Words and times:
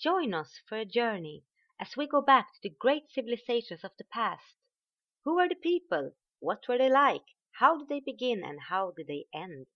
Join 0.00 0.32
us 0.32 0.58
for 0.66 0.78
a 0.78 0.86
journey 0.86 1.44
as 1.78 1.94
we 1.94 2.06
go 2.06 2.22
back 2.22 2.54
to 2.54 2.60
the 2.62 2.70
great 2.70 3.10
civilizations 3.10 3.84
of 3.84 3.92
the 3.98 4.04
past. 4.04 4.56
Who 5.24 5.34
were 5.34 5.48
the 5.48 5.54
people? 5.54 6.12
What 6.38 6.66
were 6.66 6.78
they 6.78 6.88
like? 6.88 7.26
How 7.58 7.76
did 7.76 7.88
they 7.88 8.00
begin 8.00 8.42
and 8.42 8.58
how 8.58 8.92
did 8.92 9.08
they 9.08 9.26
end? 9.34 9.66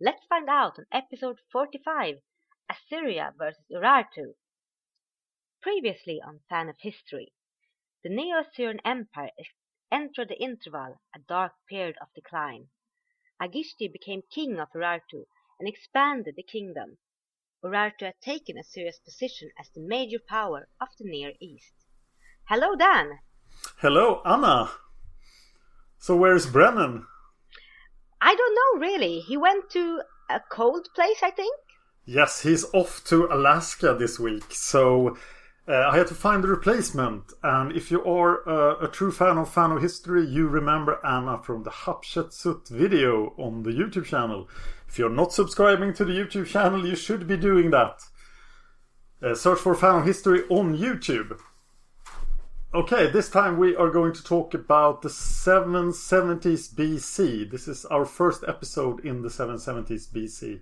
Let's 0.00 0.24
find 0.26 0.48
out 0.48 0.78
on 0.78 0.86
episode 0.92 1.40
45 1.50 2.22
Assyria 2.68 3.34
versus 3.36 3.64
Urartu. 3.72 4.36
Previously 5.60 6.22
on 6.22 6.44
Fan 6.48 6.68
of 6.68 6.76
History, 6.78 7.32
the 8.04 8.08
Neo 8.08 8.38
Assyrian 8.38 8.78
Empire 8.84 9.32
entered 9.90 10.28
the 10.28 10.40
interval, 10.40 11.00
a 11.12 11.18
dark 11.18 11.54
period 11.68 11.96
of 12.00 12.14
decline. 12.14 12.68
Argishti 13.42 13.92
became 13.92 14.22
king 14.30 14.60
of 14.60 14.70
Urartu 14.72 15.24
and 15.58 15.68
expanded 15.68 16.36
the 16.36 16.44
kingdom. 16.44 16.98
Urartu 17.62 18.06
had 18.06 18.20
taken 18.22 18.56
a 18.56 18.64
serious 18.64 18.98
position 18.98 19.50
as 19.58 19.68
the 19.68 19.80
major 19.80 20.18
power 20.18 20.68
of 20.80 20.88
the 20.98 21.04
Near 21.04 21.32
East. 21.40 21.74
Hello, 22.44 22.74
Dan! 22.74 23.18
Hello, 23.78 24.22
Anna! 24.24 24.70
So 25.98 26.16
where's 26.16 26.46
Brennan? 26.46 27.06
I 28.20 28.34
don't 28.34 28.54
know 28.54 28.86
really. 28.86 29.20
He 29.20 29.36
went 29.36 29.68
to 29.70 30.02
a 30.30 30.40
cold 30.40 30.88
place, 30.94 31.22
I 31.22 31.30
think. 31.30 31.54
Yes, 32.06 32.42
he's 32.42 32.64
off 32.72 33.04
to 33.04 33.26
Alaska 33.26 33.94
this 33.94 34.18
week, 34.18 34.54
so 34.54 35.18
I 35.72 35.96
had 35.96 36.08
to 36.08 36.14
find 36.14 36.44
a 36.44 36.48
replacement. 36.48 37.32
And 37.42 37.72
if 37.72 37.90
you 37.90 38.04
are 38.04 38.48
uh, 38.48 38.84
a 38.84 38.88
true 38.88 39.12
fan 39.12 39.38
of 39.38 39.52
Fan 39.52 39.70
of 39.70 39.82
History, 39.82 40.26
you 40.26 40.48
remember 40.48 40.98
Anna 41.04 41.38
from 41.42 41.62
the 41.62 41.70
Hatshepsut 41.70 42.68
video 42.68 43.34
on 43.38 43.62
the 43.62 43.70
YouTube 43.70 44.06
channel. 44.06 44.48
If 44.88 44.98
you're 44.98 45.08
not 45.08 45.32
subscribing 45.32 45.94
to 45.94 46.04
the 46.04 46.12
YouTube 46.12 46.46
channel, 46.46 46.86
you 46.86 46.96
should 46.96 47.28
be 47.28 47.36
doing 47.36 47.70
that. 47.70 48.00
Uh, 49.22 49.34
search 49.34 49.58
for 49.58 49.74
Fan 49.74 49.96
of 49.96 50.06
History 50.06 50.42
on 50.48 50.76
YouTube. 50.76 51.38
Okay, 52.74 53.10
this 53.10 53.28
time 53.28 53.58
we 53.58 53.76
are 53.76 53.90
going 53.90 54.12
to 54.12 54.24
talk 54.24 54.54
about 54.54 55.02
the 55.02 55.08
770s 55.08 56.74
BC. 56.74 57.50
This 57.50 57.68
is 57.68 57.84
our 57.86 58.04
first 58.04 58.44
episode 58.46 59.04
in 59.04 59.22
the 59.22 59.28
770s 59.28 60.08
BC. 60.08 60.60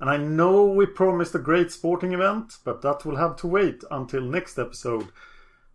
And 0.00 0.10
I 0.10 0.16
know 0.16 0.64
we 0.64 0.86
promised 0.86 1.34
a 1.34 1.38
great 1.38 1.70
sporting 1.70 2.12
event, 2.12 2.58
but 2.64 2.82
that 2.82 3.04
will 3.04 3.16
have 3.16 3.36
to 3.36 3.46
wait 3.46 3.84
until 3.90 4.22
next 4.22 4.58
episode 4.58 5.08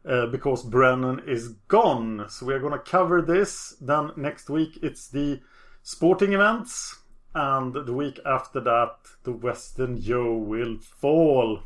uh, 0.05 0.27
because 0.27 0.63
Brennan 0.63 1.21
is 1.27 1.49
gone. 1.67 2.25
So 2.29 2.45
we 2.45 2.53
are 2.53 2.59
going 2.59 2.73
to 2.73 2.79
cover 2.79 3.21
this. 3.21 3.75
Then 3.81 4.11
next 4.17 4.49
week 4.49 4.79
it's 4.81 5.07
the 5.07 5.41
sporting 5.83 6.33
events, 6.33 6.99
and 7.33 7.73
the 7.73 7.93
week 7.93 8.19
after 8.25 8.59
that 8.59 8.95
the 9.23 9.31
Western 9.31 9.99
Zhou 9.99 10.45
will 10.45 10.77
fall. 10.79 11.61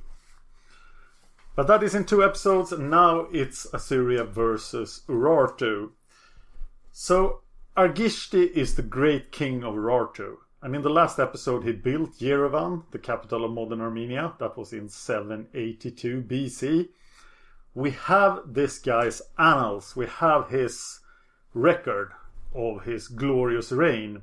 But 1.56 1.68
that 1.68 1.84
is 1.84 1.94
in 1.94 2.06
two 2.06 2.24
episodes. 2.24 2.72
Now 2.72 3.28
it's 3.32 3.66
Assyria 3.74 4.24
versus 4.24 5.04
Urartu. 5.08 5.92
So 6.92 7.42
Argishti 7.78 8.52
is 8.52 8.76
the 8.76 8.82
great 8.84 9.32
king 9.32 9.64
of 9.64 9.76
Urartu. 9.76 10.38
And 10.64 10.78
in 10.78 10.82
the 10.82 10.90
last 10.90 11.20
episode, 11.20 11.66
he 11.66 11.74
built 11.74 12.20
Yerevan, 12.20 12.84
the 12.92 12.98
capital 12.98 13.44
of 13.44 13.52
modern 13.52 13.82
Armenia. 13.82 14.36
That 14.40 14.58
was 14.58 14.72
in 14.72 14.88
782 14.88 16.22
BC. 16.22 16.88
We 17.76 17.92
have 17.92 18.40
this 18.48 18.80
guy's 18.80 19.22
annals. 19.38 19.98
We 19.98 20.08
have 20.08 20.48
his 20.48 21.02
record 21.54 22.14
of 22.56 22.86
his 22.86 23.10
glorious 23.10 23.74
reign. 23.74 24.22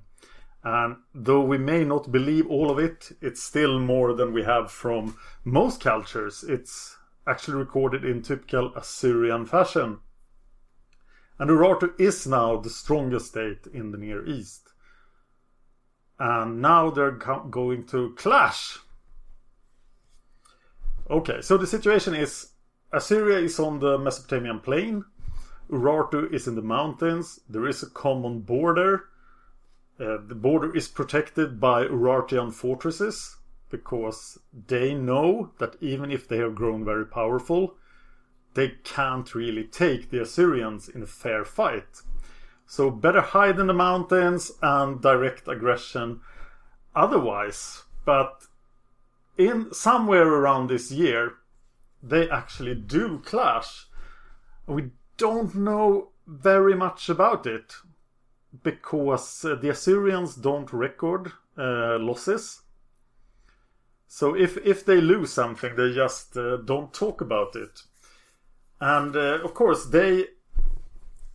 And 0.64 0.96
though 1.14 1.42
we 1.42 1.58
may 1.58 1.84
not 1.84 2.10
believe 2.10 2.46
all 2.46 2.70
of 2.70 2.78
it, 2.78 3.12
it's 3.20 3.42
still 3.42 3.78
more 3.78 4.14
than 4.14 4.32
we 4.32 4.42
have 4.44 4.72
from 4.72 5.18
most 5.44 5.82
cultures. 5.82 6.42
It's 6.42 6.96
actually 7.26 7.58
recorded 7.58 8.02
in 8.02 8.22
typical 8.22 8.74
Assyrian 8.74 9.44
fashion. 9.44 9.98
And 11.38 11.50
Urartu 11.50 12.00
is 12.00 12.26
now 12.26 12.56
the 12.56 12.70
strongest 12.70 13.26
state 13.26 13.66
in 13.74 13.90
the 13.90 13.98
Near 13.98 14.24
East. 14.24 14.69
And 16.20 16.60
now 16.60 16.90
they're 16.90 17.10
going 17.10 17.86
to 17.86 18.10
clash. 18.10 18.78
Okay, 21.10 21.40
so 21.40 21.56
the 21.56 21.66
situation 21.66 22.14
is 22.14 22.52
Assyria 22.92 23.38
is 23.38 23.58
on 23.58 23.80
the 23.80 23.98
Mesopotamian 23.98 24.60
plain. 24.60 25.04
Urartu 25.70 26.32
is 26.32 26.46
in 26.46 26.56
the 26.56 26.62
mountains. 26.62 27.40
There 27.48 27.66
is 27.66 27.82
a 27.82 27.88
common 27.88 28.40
border. 28.40 29.06
Uh, 29.98 30.18
the 30.26 30.34
border 30.34 30.76
is 30.76 30.88
protected 30.88 31.58
by 31.58 31.86
Urartian 31.86 32.52
fortresses 32.52 33.36
because 33.70 34.38
they 34.66 34.92
know 34.92 35.52
that 35.58 35.76
even 35.80 36.10
if 36.10 36.28
they 36.28 36.36
have 36.38 36.54
grown 36.54 36.84
very 36.84 37.06
powerful, 37.06 37.76
they 38.54 38.74
can't 38.84 39.34
really 39.34 39.64
take 39.64 40.10
the 40.10 40.20
Assyrians 40.20 40.88
in 40.88 41.02
a 41.02 41.06
fair 41.06 41.44
fight. 41.44 42.02
So 42.70 42.88
better 42.88 43.20
hide 43.20 43.58
in 43.58 43.66
the 43.66 43.74
mountains 43.74 44.52
and 44.62 45.02
direct 45.02 45.48
aggression 45.48 46.20
otherwise. 46.94 47.82
But 48.04 48.44
in 49.36 49.74
somewhere 49.74 50.28
around 50.28 50.68
this 50.68 50.92
year, 50.92 51.32
they 52.00 52.30
actually 52.30 52.76
do 52.76 53.18
clash. 53.24 53.88
We 54.68 54.92
don't 55.16 55.52
know 55.56 56.10
very 56.28 56.76
much 56.76 57.08
about 57.08 57.44
it 57.44 57.74
because 58.62 59.44
uh, 59.44 59.56
the 59.56 59.70
Assyrians 59.70 60.36
don't 60.36 60.72
record 60.72 61.32
uh, 61.58 61.98
losses. 61.98 62.62
So 64.06 64.36
if 64.36 64.56
if 64.58 64.84
they 64.84 65.00
lose 65.00 65.32
something, 65.32 65.74
they 65.74 65.92
just 65.92 66.36
uh, 66.36 66.58
don't 66.58 66.94
talk 66.94 67.20
about 67.20 67.56
it. 67.56 67.82
And 68.80 69.16
uh, 69.16 69.40
of 69.42 69.54
course, 69.54 69.86
they 69.86 70.28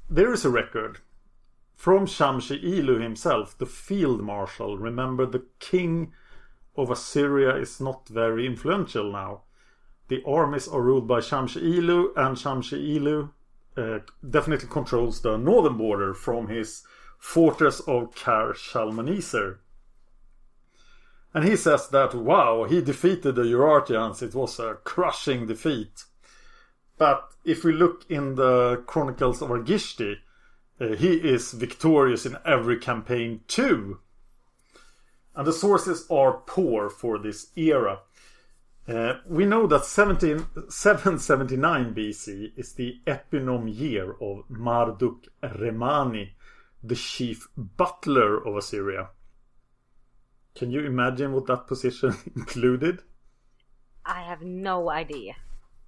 there 0.09 0.31
is 0.31 0.45
a 0.45 0.49
record 0.49 0.99
from 1.85 2.07
Shamshi 2.07 2.63
Ilu 2.63 2.97
himself, 2.97 3.55
the 3.59 3.67
field 3.67 4.19
marshal. 4.19 4.75
Remember, 4.75 5.27
the 5.27 5.45
king 5.59 6.13
of 6.75 6.89
Assyria 6.89 7.55
is 7.57 7.79
not 7.79 8.09
very 8.09 8.47
influential 8.47 9.11
now. 9.11 9.43
The 10.07 10.23
armies 10.25 10.67
are 10.67 10.81
ruled 10.81 11.07
by 11.07 11.19
Shamshi 11.19 11.61
Ilu, 11.61 12.11
and 12.15 12.37
Shamshi 12.37 12.95
Ilu 12.95 13.29
uh, 13.77 13.99
definitely 14.27 14.67
controls 14.67 15.21
the 15.21 15.37
northern 15.37 15.77
border 15.77 16.15
from 16.15 16.47
his 16.47 16.81
fortress 17.19 17.81
of 17.81 18.15
Kar 18.15 18.55
Shalmaneser. 18.55 19.59
And 21.35 21.45
he 21.45 21.55
says 21.55 21.89
that, 21.89 22.15
wow, 22.15 22.63
he 22.63 22.81
defeated 22.81 23.35
the 23.35 23.43
Urartians. 23.43 24.23
It 24.23 24.33
was 24.33 24.57
a 24.57 24.79
crushing 24.83 25.45
defeat. 25.45 26.05
But 26.97 27.31
if 27.43 27.63
we 27.63 27.73
look 27.73 28.09
in 28.09 28.33
the 28.33 28.81
Chronicles 28.87 29.43
of 29.43 29.49
Argishti, 29.49 30.15
he 30.79 31.13
is 31.15 31.53
victorious 31.53 32.25
in 32.25 32.37
every 32.45 32.77
campaign 32.77 33.41
too. 33.47 33.99
And 35.35 35.47
the 35.47 35.53
sources 35.53 36.05
are 36.09 36.41
poor 36.45 36.89
for 36.89 37.17
this 37.17 37.47
era. 37.55 37.99
Uh, 38.87 39.15
we 39.27 39.45
know 39.45 39.65
that 39.67 39.83
17, 39.83 40.45
779 40.69 41.95
BC 41.95 42.51
is 42.55 42.73
the 42.73 42.99
eponym 43.07 43.73
year 43.73 44.11
of 44.21 44.43
Marduk 44.49 45.27
Remani, 45.41 46.31
the 46.83 46.95
chief 46.95 47.47
butler 47.57 48.45
of 48.45 48.55
Assyria. 48.55 49.09
Can 50.55 50.71
you 50.71 50.85
imagine 50.85 51.33
what 51.33 51.47
that 51.47 51.67
position 51.67 52.15
included? 52.35 53.01
I 54.05 54.21
have 54.21 54.41
no 54.41 54.89
idea. 54.89 55.35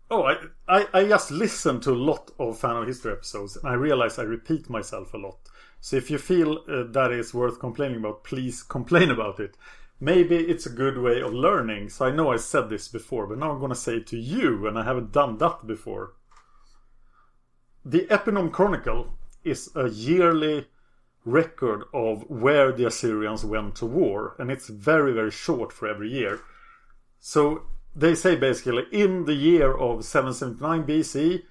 Oh, 0.10 0.24
I, 0.24 0.38
I, 0.70 0.88
I 0.94 1.04
just 1.06 1.32
listen 1.32 1.82
to 1.82 1.92
a 1.92 1.94
lot 1.94 2.32
of 2.40 2.58
Fan 2.58 2.78
of 2.78 2.88
History 2.88 3.12
episodes 3.12 3.58
and 3.58 3.68
I 3.68 3.74
realize 3.74 4.18
I 4.18 4.24
repeat 4.24 4.70
myself 4.70 5.14
a 5.14 5.18
lot. 5.18 5.38
So 5.82 5.98
if 5.98 6.10
you 6.10 6.18
feel 6.18 6.64
uh, 6.70 6.84
that 6.92 7.12
is 7.12 7.34
worth 7.34 7.60
complaining 7.60 7.98
about, 7.98 8.24
please 8.24 8.64
complain 8.64 9.12
about 9.12 9.40
it. 9.40 9.58
Maybe 10.00 10.38
it's 10.38 10.66
a 10.66 10.72
good 10.72 10.98
way 10.98 11.22
of 11.22 11.34
learning. 11.34 11.90
So 11.90 12.06
I 12.06 12.12
know 12.12 12.32
I 12.32 12.38
said 12.38 12.70
this 12.70 12.88
before, 12.88 13.28
but 13.28 13.38
now 13.38 13.52
I'm 13.52 13.60
going 13.60 13.70
to 13.70 13.76
say 13.76 13.98
it 13.98 14.08
to 14.08 14.18
you, 14.18 14.68
and 14.68 14.78
I 14.78 14.84
haven't 14.84 15.12
done 15.12 15.40
that 15.40 15.66
before. 15.66 16.14
The 17.84 18.02
Eponym 18.02 18.52
Chronicle 18.52 19.14
is 19.44 19.72
a 19.76 19.90
yearly 19.90 20.68
record 21.26 21.86
of 21.94 22.30
where 22.30 22.72
the 22.72 22.86
Assyrians 22.86 23.44
went 23.44 23.76
to 23.78 23.86
war, 23.86 24.36
and 24.38 24.52
it's 24.52 24.70
very, 24.70 25.14
very 25.14 25.32
short 25.32 25.74
for 25.74 25.88
every 25.88 26.12
year. 26.12 26.42
So 27.20 27.64
they 27.98 28.14
say 28.14 28.36
basically 28.36 28.84
in 28.92 29.26
the 29.26 29.34
year 29.34 29.76
of 29.76 30.06
779 30.06 30.86
BC, 30.86 31.42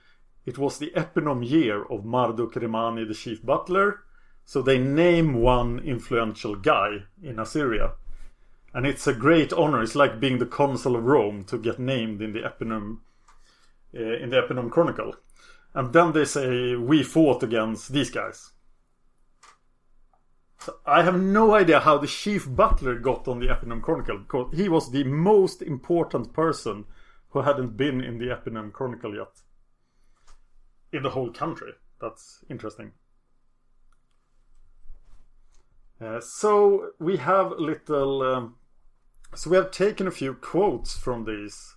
it 0.46 0.58
was 0.58 0.78
the 0.78 0.92
eponym 0.94 1.46
year 1.46 1.82
of 1.84 2.04
Marduk 2.04 2.54
Remani, 2.54 3.06
the 3.06 3.14
chief 3.14 3.44
butler. 3.44 4.04
So 4.44 4.62
they 4.62 4.78
name 4.78 5.34
one 5.34 5.80
influential 5.80 6.54
guy 6.54 6.98
in 7.20 7.40
Assyria. 7.40 7.94
And 8.72 8.86
it's 8.86 9.08
a 9.08 9.12
great 9.12 9.52
honor. 9.52 9.82
It's 9.82 9.96
like 9.96 10.20
being 10.20 10.38
the 10.38 10.46
consul 10.46 10.94
of 10.94 11.04
Rome 11.04 11.42
to 11.44 11.58
get 11.58 11.80
named 11.80 12.22
in 12.22 12.32
the 12.32 12.42
eponym 12.42 12.98
uh, 13.92 14.22
in 14.22 14.30
the 14.30 14.40
eponym 14.40 14.70
chronicle. 14.70 15.14
And 15.74 15.92
then 15.92 16.12
they 16.12 16.26
say 16.26 16.76
we 16.76 17.02
fought 17.02 17.42
against 17.42 17.92
these 17.92 18.10
guys. 18.10 18.52
I 20.86 21.02
have 21.02 21.20
no 21.20 21.54
idea 21.54 21.80
how 21.80 21.98
the 21.98 22.06
chief 22.06 22.46
butler 22.48 22.98
got 22.98 23.28
on 23.28 23.40
the 23.40 23.46
Eponym 23.46 23.82
Chronicle 23.82 24.18
because 24.18 24.56
he 24.56 24.68
was 24.68 24.90
the 24.90 25.04
most 25.04 25.62
important 25.62 26.32
person 26.32 26.86
who 27.30 27.42
hadn't 27.42 27.76
been 27.76 28.00
in 28.00 28.18
the 28.18 28.26
Eponym 28.26 28.72
Chronicle 28.72 29.14
yet. 29.14 29.42
In 30.92 31.02
the 31.02 31.10
whole 31.10 31.30
country. 31.30 31.72
That's 32.00 32.44
interesting. 32.48 32.92
Uh, 36.00 36.20
so 36.20 36.90
we 36.98 37.16
have 37.16 37.52
little. 37.58 38.22
Um, 38.22 38.56
so 39.34 39.50
we 39.50 39.56
have 39.56 39.70
taken 39.70 40.06
a 40.06 40.10
few 40.10 40.34
quotes 40.34 40.96
from 40.96 41.24
these 41.24 41.76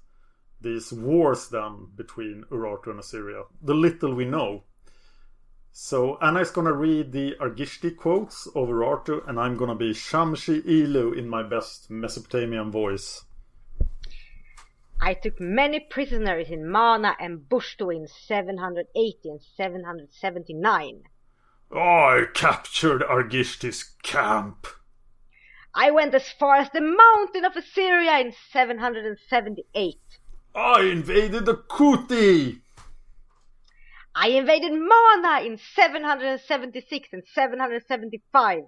these 0.61 0.91
wars 0.91 1.49
then 1.49 1.87
between 1.95 2.43
Urartu 2.51 2.87
and 2.87 2.99
Assyria. 2.99 3.43
The 3.61 3.73
little 3.73 4.13
we 4.13 4.25
know. 4.25 4.63
So 5.71 6.17
Anna 6.21 6.41
is 6.41 6.51
gonna 6.51 6.73
read 6.73 7.11
the 7.11 7.35
Argishti 7.39 7.95
quotes 7.95 8.47
over 8.55 8.73
Urartu, 8.73 9.27
and 9.27 9.39
I'm 9.39 9.55
gonna 9.55 9.75
be 9.75 9.93
Shamshi 9.93 10.65
Ilu 10.65 11.13
in 11.13 11.29
my 11.29 11.43
best 11.43 11.89
Mesopotamian 11.89 12.71
voice. 12.71 13.23
I 15.01 15.13
took 15.13 15.39
many 15.39 15.79
prisoners 15.79 16.49
in 16.49 16.69
Mana 16.69 17.15
and 17.19 17.47
Bushtu 17.49 17.95
in 17.95 18.07
780 18.07 19.29
and 19.29 19.41
779. 19.41 21.03
I 21.71 22.25
captured 22.33 23.01
Argishti's 23.01 23.83
camp. 24.03 24.67
I 25.73 25.91
went 25.91 26.13
as 26.13 26.27
far 26.29 26.55
as 26.55 26.69
the 26.71 26.81
mountain 26.81 27.45
of 27.45 27.55
Assyria 27.55 28.19
in 28.19 28.33
778. 28.51 29.97
I 30.55 30.81
invaded 30.81 31.45
the 31.45 31.55
Kuti. 31.55 32.61
I 34.21 34.27
invaded 34.27 34.73
Mana 34.73 35.45
in 35.45 35.57
776 35.57 37.09
and 37.13 37.23
775. 37.33 38.63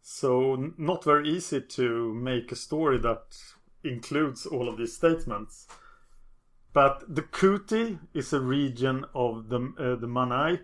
So 0.00 0.72
not 0.78 1.04
very 1.04 1.28
easy 1.28 1.60
to 1.60 2.14
make 2.14 2.50
a 2.50 2.56
story 2.56 2.96
that 3.00 3.36
includes 3.84 4.46
all 4.46 4.70
of 4.70 4.78
these 4.78 4.96
statements. 4.96 5.68
But 6.72 7.04
the 7.14 7.20
Kuti 7.20 7.98
is 8.14 8.32
a 8.32 8.40
region 8.40 9.04
of 9.14 9.50
the 9.50 9.58
uh, 9.78 10.00
the 10.00 10.08
Manai 10.08 10.60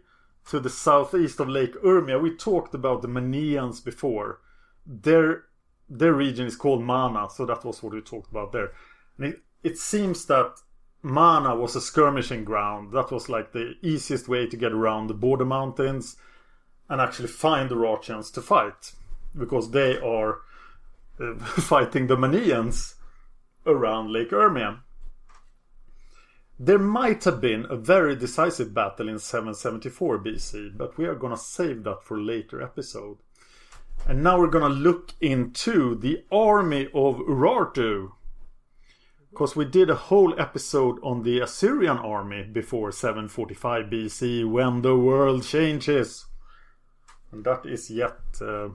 to 0.48 0.58
the 0.58 0.70
southeast 0.70 1.38
of 1.38 1.48
Lake 1.50 1.74
Urmia. 1.82 2.20
We 2.20 2.34
talked 2.36 2.74
about 2.74 3.02
the 3.02 3.08
Manians 3.08 3.84
before. 3.84 4.40
Their 4.86 5.44
their 5.86 6.14
region 6.14 6.46
is 6.46 6.56
called 6.56 6.82
Mana, 6.82 7.28
so 7.28 7.44
that 7.44 7.62
was 7.66 7.82
what 7.82 7.92
we 7.92 8.00
talked 8.00 8.30
about 8.30 8.52
there. 8.52 8.72
And 9.18 9.26
it, 9.26 9.42
it 9.62 9.76
seems 9.76 10.24
that 10.26 10.56
Mana 11.02 11.56
was 11.56 11.76
a 11.76 11.80
skirmishing 11.80 12.44
ground. 12.44 12.92
That 12.92 13.10
was 13.10 13.28
like 13.28 13.52
the 13.52 13.74
easiest 13.82 14.28
way 14.28 14.46
to 14.46 14.56
get 14.56 14.72
around 14.72 15.06
the 15.06 15.14
border 15.14 15.44
mountains 15.44 16.16
and 16.88 17.00
actually 17.00 17.28
find 17.28 17.70
the 17.70 17.76
Urartians 17.76 18.32
to 18.34 18.42
fight. 18.42 18.92
Because 19.36 19.70
they 19.70 19.98
are 19.98 20.40
uh, 21.20 21.34
fighting 21.38 22.06
the 22.06 22.16
Manians 22.16 22.94
around 23.66 24.12
Lake 24.12 24.30
Urmia. 24.30 24.80
There 26.58 26.78
might 26.78 27.24
have 27.24 27.40
been 27.40 27.66
a 27.70 27.76
very 27.76 28.14
decisive 28.14 28.74
battle 28.74 29.08
in 29.08 29.18
774 29.18 30.18
BC, 30.18 30.76
but 30.76 30.98
we 30.98 31.06
are 31.06 31.14
gonna 31.14 31.36
save 31.36 31.84
that 31.84 32.02
for 32.04 32.20
later 32.20 32.60
episode. 32.60 33.16
And 34.06 34.22
now 34.22 34.38
we're 34.38 34.48
gonna 34.48 34.68
look 34.68 35.14
into 35.20 35.94
the 35.94 36.24
army 36.30 36.86
of 36.92 37.16
Urartu. 37.16 38.12
Because 39.30 39.54
we 39.54 39.64
did 39.64 39.90
a 39.90 39.94
whole 39.94 40.38
episode 40.40 40.98
on 41.02 41.22
the 41.22 41.40
Assyrian 41.40 41.98
army 41.98 42.42
before 42.42 42.90
745 42.90 43.86
BC 43.86 44.50
when 44.50 44.82
the 44.82 44.96
world 44.96 45.44
changes. 45.44 46.26
And 47.30 47.44
that 47.44 47.64
is 47.64 47.90
yet 47.90 48.18
uh, 48.40 48.70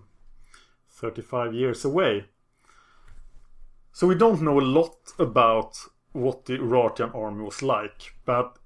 35 0.89 1.53
years 1.53 1.83
away. 1.83 2.25
So 3.91 4.07
we 4.07 4.15
don't 4.15 4.41
know 4.41 4.59
a 4.59 4.61
lot 4.61 5.13
about 5.19 5.77
what 6.13 6.45
the 6.45 6.57
Urartian 6.57 7.13
army 7.13 7.43
was 7.43 7.61
like, 7.61 8.15
but 8.25 8.57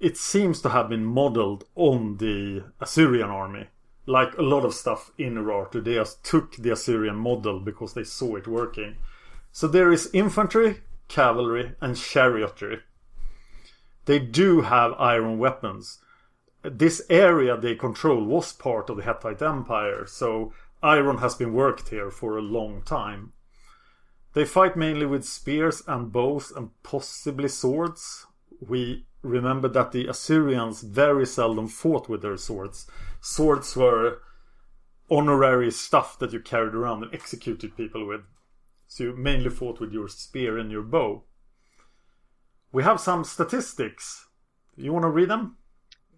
it 0.00 0.16
seems 0.16 0.60
to 0.60 0.68
have 0.68 0.90
been 0.90 1.04
modeled 1.04 1.64
on 1.74 2.18
the 2.18 2.64
Assyrian 2.80 3.30
army. 3.30 3.68
Like 4.06 4.36
a 4.36 4.42
lot 4.42 4.64
of 4.64 4.74
stuff 4.74 5.10
in 5.16 5.34
Urartu, 5.34 5.82
they 5.82 5.94
just 5.94 6.22
took 6.24 6.56
the 6.56 6.72
Assyrian 6.72 7.16
model 7.16 7.60
because 7.60 7.94
they 7.94 8.04
saw 8.04 8.36
it 8.36 8.46
working. 8.46 8.96
So 9.50 9.66
there 9.66 9.92
is 9.92 10.10
infantry, 10.12 10.80
cavalry, 11.08 11.74
and 11.80 11.96
chariotry. 11.96 12.80
They 14.06 14.18
do 14.18 14.62
have 14.62 14.92
iron 14.98 15.38
weapons. 15.38 15.98
This 16.62 17.02
area 17.10 17.56
they 17.56 17.74
control 17.74 18.24
was 18.24 18.52
part 18.52 18.90
of 18.90 18.96
the 18.96 19.02
Hittite 19.02 19.42
Empire, 19.42 20.06
so 20.06 20.52
iron 20.82 21.18
has 21.18 21.34
been 21.34 21.52
worked 21.52 21.88
here 21.88 22.10
for 22.10 22.36
a 22.36 22.42
long 22.42 22.82
time. 22.82 23.32
They 24.34 24.44
fight 24.44 24.76
mainly 24.76 25.06
with 25.06 25.24
spears 25.24 25.82
and 25.86 26.12
bows 26.12 26.50
and 26.50 26.70
possibly 26.82 27.48
swords. 27.48 28.26
We 28.60 29.06
remember 29.22 29.68
that 29.68 29.92
the 29.92 30.06
Assyrians 30.06 30.82
very 30.82 31.26
seldom 31.26 31.68
fought 31.68 32.08
with 32.08 32.22
their 32.22 32.36
swords. 32.36 32.86
Swords 33.20 33.76
were 33.76 34.18
honorary 35.10 35.70
stuff 35.70 36.18
that 36.18 36.32
you 36.32 36.40
carried 36.40 36.74
around 36.74 37.04
and 37.04 37.14
executed 37.14 37.76
people 37.76 38.06
with. 38.06 38.22
So 38.94 39.02
you 39.02 39.16
mainly 39.16 39.50
fought 39.50 39.80
with 39.80 39.92
your 39.92 40.06
spear 40.06 40.56
and 40.56 40.70
your 40.70 40.84
bow. 40.84 41.24
We 42.70 42.84
have 42.84 43.00
some 43.00 43.24
statistics. 43.24 44.28
You 44.76 44.92
want 44.92 45.02
to 45.02 45.08
read 45.08 45.30
them? 45.30 45.56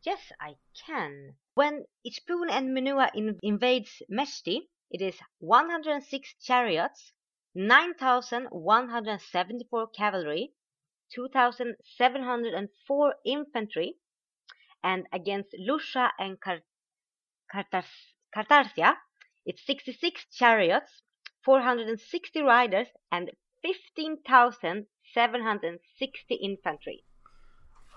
Yes, 0.05 0.31
I 0.39 0.57
can. 0.87 1.37
When 1.55 1.87
Ichpun 2.07 2.51
and 2.51 2.77
Menua 2.77 3.09
in- 3.15 3.39
invades 3.43 4.03
Meshti, 4.13 4.69
it 4.91 5.01
is 5.01 5.19
106 5.39 6.35
chariots, 6.43 7.15
9,174 7.55 9.87
cavalry, 9.97 10.53
2,704 11.15 13.15
infantry, 13.25 13.95
and 14.85 15.07
against 15.15 15.57
Lusha 15.59 16.11
and 16.19 16.37
Kartarsia, 18.35 18.97
it's 19.47 19.65
66 19.65 20.27
chariots, 20.31 21.01
460 21.47 22.43
riders, 22.43 22.89
and 23.11 23.31
15,760 23.63 26.35
infantry. 26.35 27.05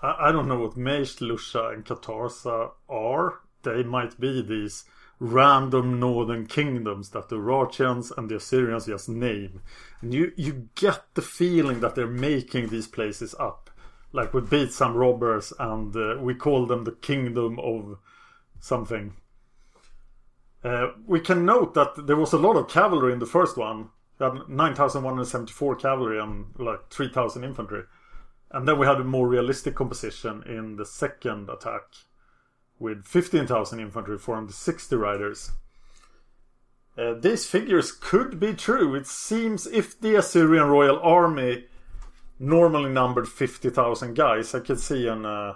I, 0.02 0.32
don't 0.32 0.48
know 0.48 0.60
what 0.60 0.78
Meish, 0.78 1.20
Lusha, 1.20 1.74
and 1.74 1.84
Katarsa 1.84 2.70
are. 2.88 3.40
They 3.62 3.82
might 3.82 4.18
be 4.18 4.40
these 4.40 4.84
random 5.18 6.00
northern 6.00 6.46
kingdoms 6.46 7.10
that 7.10 7.28
the 7.28 7.36
Urartians 7.36 8.10
and 8.16 8.30
the 8.30 8.36
Assyrians 8.36 8.86
just 8.86 9.06
name. 9.08 9.60
And 10.00 10.14
you, 10.14 10.32
you 10.36 10.68
get 10.76 11.02
the 11.14 11.20
feeling 11.20 11.80
that 11.80 11.96
they're 11.96 12.06
making 12.06 12.68
these 12.68 12.86
places 12.86 13.34
up. 13.38 13.68
Like 14.12 14.32
we 14.32 14.40
beat 14.40 14.72
some 14.72 14.94
robbers 14.94 15.52
and 15.58 15.94
uh, 15.94 16.16
we 16.20 16.34
call 16.34 16.66
them 16.66 16.84
the 16.84 16.92
kingdom 16.92 17.58
of 17.58 17.98
something. 18.60 19.14
Uh, 20.62 20.88
we 21.06 21.20
can 21.20 21.44
note 21.44 21.74
that 21.74 22.06
there 22.06 22.16
was 22.16 22.32
a 22.32 22.38
lot 22.38 22.56
of 22.56 22.68
cavalry 22.68 23.12
in 23.12 23.18
the 23.18 23.26
first 23.26 23.56
one. 23.56 23.88
We 24.18 24.24
had 24.24 24.48
9,174 24.48 25.76
cavalry 25.76 26.20
and 26.20 26.46
like 26.58 26.90
3,000 26.90 27.44
infantry. 27.44 27.84
And 28.50 28.66
then 28.66 28.78
we 28.78 28.86
had 28.86 29.00
a 29.00 29.04
more 29.04 29.28
realistic 29.28 29.74
composition 29.74 30.42
in 30.44 30.76
the 30.76 30.84
second 30.84 31.48
attack 31.48 31.82
with 32.78 33.06
15,000 33.06 33.78
infantry, 33.80 34.18
formed 34.18 34.52
60 34.52 34.96
riders. 34.96 35.52
Uh, 36.98 37.14
these 37.14 37.46
figures 37.46 37.92
could 37.92 38.40
be 38.40 38.52
true. 38.52 38.94
It 38.94 39.06
seems 39.06 39.66
if 39.66 39.98
the 40.00 40.16
Assyrian 40.16 40.66
royal 40.66 40.98
army 41.00 41.66
normally 42.38 42.90
numbered 42.90 43.28
50,000 43.28 44.14
guys, 44.14 44.54
I 44.54 44.60
could 44.60 44.80
see 44.80 45.06
an, 45.06 45.24
uh, 45.24 45.54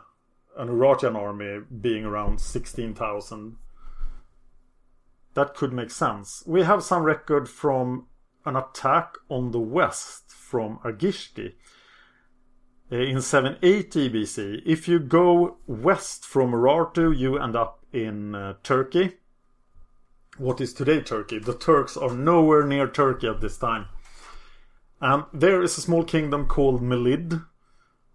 an 0.56 0.68
Urartian 0.68 1.16
army 1.16 1.64
being 1.80 2.04
around 2.04 2.40
16,000. 2.40 3.56
That 5.34 5.54
could 5.54 5.72
make 5.72 5.90
sense. 5.90 6.42
We 6.46 6.62
have 6.62 6.82
some 6.82 7.02
record 7.02 7.48
from 7.48 8.06
an 8.46 8.56
attack 8.56 9.14
on 9.28 9.50
the 9.50 9.60
west 9.60 10.30
from 10.30 10.78
Argishti 10.84 11.54
uh, 12.92 12.96
in 12.96 13.20
780 13.20 14.10
BC. 14.10 14.62
If 14.64 14.86
you 14.86 14.98
go 14.98 15.56
west 15.66 16.24
from 16.24 16.52
Urartu, 16.52 17.16
you 17.16 17.38
end 17.38 17.56
up 17.56 17.84
in 17.92 18.34
uh, 18.34 18.54
Turkey. 18.62 19.14
What 20.36 20.60
is 20.60 20.72
today 20.72 21.00
Turkey? 21.00 21.38
The 21.38 21.56
Turks 21.56 21.96
are 21.96 22.12
nowhere 22.12 22.64
near 22.66 22.88
Turkey 22.88 23.28
at 23.28 23.40
this 23.40 23.56
time. 23.56 23.86
And 25.00 25.24
there 25.32 25.62
is 25.62 25.76
a 25.78 25.80
small 25.80 26.04
kingdom 26.04 26.46
called 26.46 26.82
Melid 26.82 27.40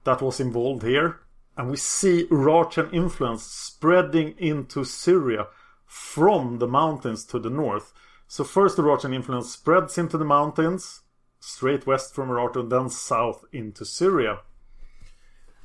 that 0.03 0.21
was 0.21 0.39
involved 0.39 0.83
here. 0.83 1.19
And 1.57 1.69
we 1.69 1.77
see 1.77 2.25
Urartian 2.31 2.93
influence 2.93 3.43
spreading 3.43 4.35
into 4.37 4.85
Syria 4.85 5.47
from 5.89 6.59
the 6.59 6.67
mountains 6.67 7.25
to 7.25 7.39
the 7.39 7.49
north. 7.49 7.93
So 8.27 8.43
first 8.43 8.77
the 8.77 8.83
Urartian 8.83 9.13
influence 9.13 9.51
spreads 9.51 9.97
into 9.97 10.19
the 10.19 10.23
mountains, 10.23 11.01
straight 11.39 11.87
west 11.87 12.13
from 12.13 12.29
Urartu, 12.29 12.69
then 12.69 12.89
south 12.89 13.43
into 13.51 13.83
Syria. 13.83 14.41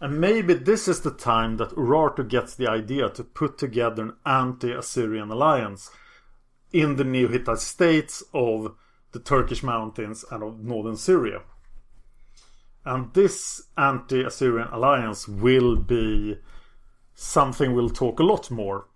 And 0.01 0.19
maybe 0.19 0.55
this 0.55 0.89
is 0.89 1.03
the 1.03 1.11
time 1.11 1.59
that 1.59 1.77
Urartu 1.77 2.27
gets 2.27 2.55
the 2.55 2.67
idea 2.67 3.11
to 3.11 3.23
put 3.23 3.59
together 3.59 4.03
an 4.03 4.13
anti-Assyrian 4.25 5.31
alliance 5.31 5.91
in 6.73 6.97
the 6.97 7.05
Neo-Hittite 7.05 7.59
states 7.59 8.25
of 8.33 8.75
the 9.13 9.21
Turkish 9.21 9.63
mountains 9.63 10.25
and 10.31 10.43
of 10.43 10.65
northern 10.65 10.97
Syria. 10.97 11.43
And 12.87 13.13
this 13.13 13.63
anti-Assyrian 13.77 14.69
alliance 14.69 15.29
will 15.29 15.77
be 15.77 16.39
something 17.15 17.75
we'll 17.75 17.91
talk 17.91 18.21
a 18.21 18.25
lot 18.25 18.51
more. 18.51 18.89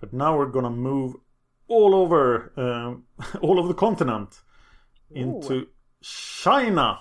But 0.00 0.12
now 0.12 0.36
we're 0.36 0.46
gonna 0.46 0.70
move 0.70 1.16
all 1.68 1.94
over, 1.94 2.52
uh, 2.56 3.38
all 3.40 3.58
over 3.58 3.68
the 3.68 3.74
continent 3.74 4.40
into 5.10 5.54
Ooh. 5.54 5.68
China. 6.02 7.00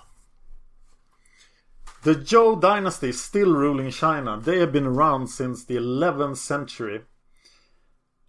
The 2.04 2.16
Zhou 2.16 2.60
dynasty 2.62 3.10
is 3.10 3.22
still 3.22 3.54
ruling 3.54 3.92
China. 3.92 4.40
They 4.40 4.60
have 4.60 4.72
been 4.72 4.86
around 4.86 5.28
since 5.28 5.66
the 5.66 5.76
11th 5.76 6.38
century. 6.38 7.02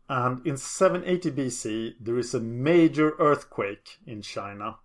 And 0.09 0.45
in 0.45 0.57
780 0.57 1.31
BC, 1.31 1.95
there 2.01 2.19
is 2.19 2.35
a 2.35 2.41
major 2.41 3.15
earthquake 3.21 3.99
in 4.05 4.23
China. 4.23 4.79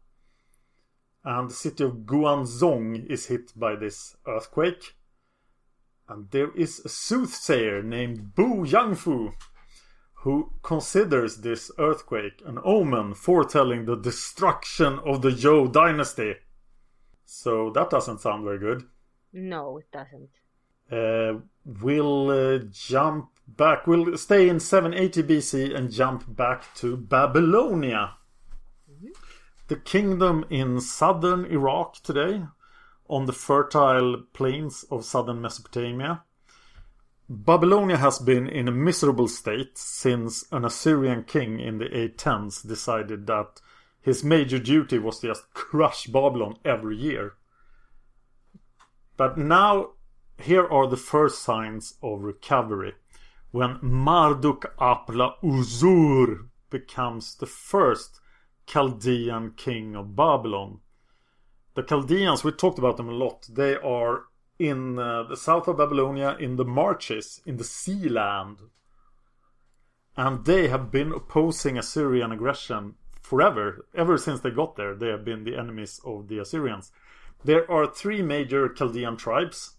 And 1.23 1.49
the 1.49 1.53
city 1.55 1.83
of 1.83 2.05
Guanzhong 2.05 3.07
is 3.07 3.25
hit 3.25 3.51
by 3.55 3.75
this 3.75 4.15
earthquake. 4.27 4.93
And 6.07 6.29
there 6.29 6.51
is 6.55 6.79
a 6.85 6.89
soothsayer 6.89 7.81
named 7.81 8.35
Bu 8.35 8.67
Yangfu 8.67 9.33
who 10.25 10.51
considers 10.63 11.37
this 11.37 11.69
earthquake 11.77 12.41
an 12.47 12.57
omen 12.63 13.13
foretelling 13.13 13.85
the 13.85 13.95
destruction 13.95 14.97
of 15.05 15.21
the 15.21 15.29
Zhou 15.29 15.71
dynasty. 15.71 16.33
So 17.25 17.69
that 17.75 17.91
doesn't 17.91 18.21
sound 18.21 18.43
very 18.43 18.57
good. 18.57 18.87
No, 19.31 19.77
it 19.77 19.85
doesn't. 19.91 20.31
Uh, 20.91 21.41
we'll 21.63 22.31
uh, 22.31 22.57
jump 22.71 23.29
back. 23.47 23.85
We'll 23.85 24.17
stay 24.17 24.49
in 24.49 24.59
780 24.59 25.21
BC 25.21 25.75
and 25.75 25.91
jump 25.91 26.35
back 26.35 26.73
to 26.77 26.97
Babylonia. 26.97 28.15
Mm-hmm. 28.91 29.09
The 29.67 29.75
kingdom 29.75 30.43
in 30.49 30.81
southern 30.81 31.45
Iraq 31.45 32.01
today, 32.01 32.45
on 33.07 33.27
the 33.27 33.33
fertile 33.33 34.23
plains 34.33 34.85
of 34.89 35.05
southern 35.05 35.39
Mesopotamia. 35.39 36.23
Babylonia 37.27 37.97
has 37.97 38.19
been 38.19 38.47
in 38.47 38.67
a 38.67 38.71
miserable 38.71 39.27
state 39.27 39.77
since 39.79 40.45
an 40.51 40.63
Assyrian 40.63 41.23
king 41.23 41.59
in 41.59 41.79
the 41.79 41.85
810s 41.85 42.67
decided 42.67 43.25
that 43.25 43.61
his 43.99 44.23
major 44.23 44.59
duty 44.59 44.99
was 44.99 45.19
to 45.19 45.27
just 45.27 45.51
crush 45.53 46.05
Babylon 46.05 46.57
every 46.63 46.95
year. 46.95 47.33
But 49.17 49.37
now, 49.37 49.93
here 50.37 50.67
are 50.67 50.85
the 50.85 50.97
first 50.97 51.41
signs 51.41 51.95
of 52.03 52.21
recovery 52.21 52.93
when 53.49 53.79
Marduk 53.81 54.75
Apla 54.77 55.35
Uzur 55.41 56.49
becomes 56.69 57.35
the 57.35 57.47
first 57.47 58.19
Chaldean 58.67 59.53
king 59.55 59.95
of 59.95 60.15
Babylon. 60.15 60.81
The 61.73 61.81
Chaldeans, 61.81 62.43
we 62.43 62.51
talked 62.51 62.77
about 62.77 62.97
them 62.97 63.09
a 63.09 63.13
lot, 63.13 63.47
they 63.49 63.75
are 63.77 64.25
in 64.57 64.97
uh, 64.97 65.23
the 65.23 65.37
south 65.37 65.67
of 65.67 65.77
Babylonia, 65.77 66.37
in 66.39 66.55
the 66.55 66.65
marches, 66.65 67.41
in 67.45 67.57
the 67.57 67.63
sea 67.63 68.07
land. 68.09 68.57
And 70.17 70.45
they 70.45 70.69
have 70.69 70.91
been 70.91 71.11
opposing 71.11 71.77
Assyrian 71.77 72.31
aggression 72.31 72.95
forever. 73.21 73.85
Ever 73.93 74.17
since 74.17 74.39
they 74.39 74.51
got 74.51 74.75
there, 74.75 74.95
they 74.95 75.09
have 75.09 75.25
been 75.25 75.43
the 75.43 75.57
enemies 75.57 75.99
of 76.05 76.27
the 76.27 76.39
Assyrians. 76.39 76.91
There 77.43 77.69
are 77.69 77.85
three 77.85 78.21
major 78.21 78.69
Chaldean 78.69 79.17
tribes, 79.17 79.75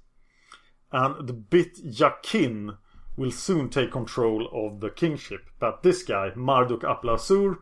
and 0.92 1.26
the 1.26 1.32
Bit 1.32 1.78
Yakin 1.82 2.76
will 3.16 3.30
soon 3.30 3.70
take 3.70 3.90
control 3.90 4.48
of 4.52 4.80
the 4.80 4.90
kingship. 4.90 5.48
But 5.58 5.82
this 5.82 6.02
guy, 6.02 6.32
Marduk 6.36 6.82
Aplasur, 6.82 7.58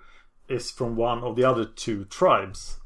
is 0.49 0.71
from 0.71 0.97
one 0.97 1.23
of 1.23 1.37
the 1.37 1.45
other 1.45 1.65
two 1.65 2.05
tribes. 2.07 2.81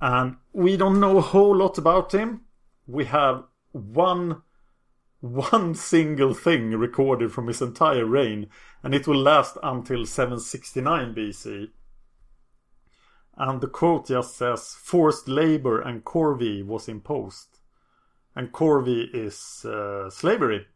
And 0.00 0.36
we 0.52 0.76
don't 0.76 1.00
know 1.00 1.18
a 1.18 1.22
whole 1.22 1.56
lot 1.56 1.76
about 1.78 2.12
him. 2.12 2.42
We 2.90 3.04
have 3.06 3.44
one 3.72 4.42
one 5.20 5.74
single 5.74 6.32
thing 6.32 6.70
recorded 6.70 7.30
from 7.30 7.46
his 7.46 7.60
entire 7.60 8.06
reign, 8.06 8.48
and 8.82 8.94
it 8.94 9.06
will 9.06 9.18
last 9.20 9.58
until 9.62 10.06
769 10.06 11.14
BC. 11.14 11.68
And 13.36 13.60
the 13.60 13.68
quote 13.68 14.08
just 14.08 14.36
says 14.36 14.74
forced 14.74 15.28
labor 15.28 15.80
and 15.80 16.04
corvée 16.04 16.64
was 16.64 16.88
imposed. 16.88 17.58
And 18.34 18.52
corvée 18.52 19.08
is 19.12 19.64
uh, 19.64 20.10
slavery. 20.10 20.66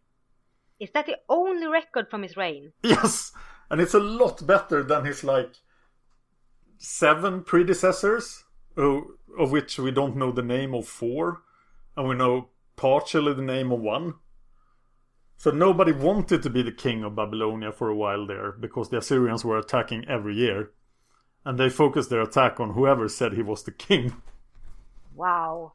Is 0.78 0.90
that 0.92 1.06
the 1.06 1.16
only 1.28 1.66
record 1.66 2.10
from 2.10 2.22
his 2.22 2.36
reign? 2.36 2.72
Yes, 2.82 3.32
and 3.70 3.80
it's 3.80 3.94
a 3.94 4.00
lot 4.00 4.46
better 4.46 4.82
than 4.82 5.04
his 5.04 5.24
like 5.24 5.54
seven 6.78 7.44
predecessors, 7.44 8.44
of 8.76 9.50
which 9.52 9.78
we 9.78 9.90
don't 9.90 10.16
know 10.16 10.32
the 10.32 10.42
name 10.42 10.74
of 10.74 10.86
four, 10.86 11.43
and 11.96 12.08
we 12.08 12.14
know 12.14 12.48
partially 12.76 13.34
the 13.34 13.42
name 13.42 13.72
of 13.72 13.80
one. 13.80 14.14
So 15.36 15.50
nobody 15.50 15.92
wanted 15.92 16.42
to 16.42 16.50
be 16.50 16.62
the 16.62 16.72
king 16.72 17.04
of 17.04 17.16
Babylonia 17.16 17.72
for 17.72 17.88
a 17.88 17.96
while 17.96 18.26
there 18.26 18.52
because 18.52 18.88
the 18.88 18.98
Assyrians 18.98 19.44
were 19.44 19.58
attacking 19.58 20.06
every 20.08 20.34
year 20.36 20.70
and 21.44 21.58
they 21.58 21.68
focused 21.68 22.10
their 22.10 22.22
attack 22.22 22.58
on 22.60 22.70
whoever 22.70 23.08
said 23.08 23.34
he 23.34 23.42
was 23.42 23.62
the 23.62 23.72
king. 23.72 24.16
Wow. 25.14 25.72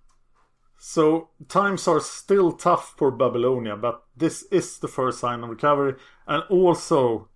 So 0.78 1.30
times 1.48 1.88
are 1.88 2.00
still 2.00 2.54
tough 2.54 2.96
for 2.98 3.12
Babylonia, 3.12 3.76
but 3.76 4.04
this 4.16 4.44
is 4.44 4.80
the 4.80 4.88
first 4.88 5.20
sign 5.20 5.44
of 5.44 5.50
recovery 5.50 5.96
and 6.26 6.44
also 6.50 7.30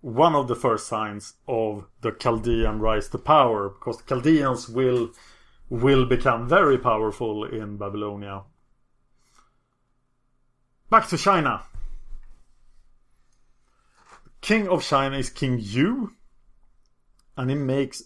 one 0.00 0.34
of 0.34 0.48
the 0.48 0.56
first 0.56 0.86
signs 0.86 1.34
of 1.46 1.86
the 2.00 2.12
Chaldean 2.12 2.78
rise 2.80 3.08
to 3.08 3.18
power 3.18 3.68
because 3.68 3.98
the 3.98 4.04
Chaldeans 4.04 4.68
will 4.68 5.10
will 5.70 6.06
become 6.06 6.48
very 6.48 6.78
powerful 6.78 7.44
in 7.44 7.76
Babylonia. 7.76 8.42
Back 10.90 11.08
to 11.08 11.18
China. 11.18 11.62
King 14.40 14.68
of 14.68 14.82
China 14.84 15.18
is 15.18 15.30
King 15.30 15.58
Yu 15.60 16.12
and 17.36 17.50
it 17.50 17.56
makes 17.56 18.02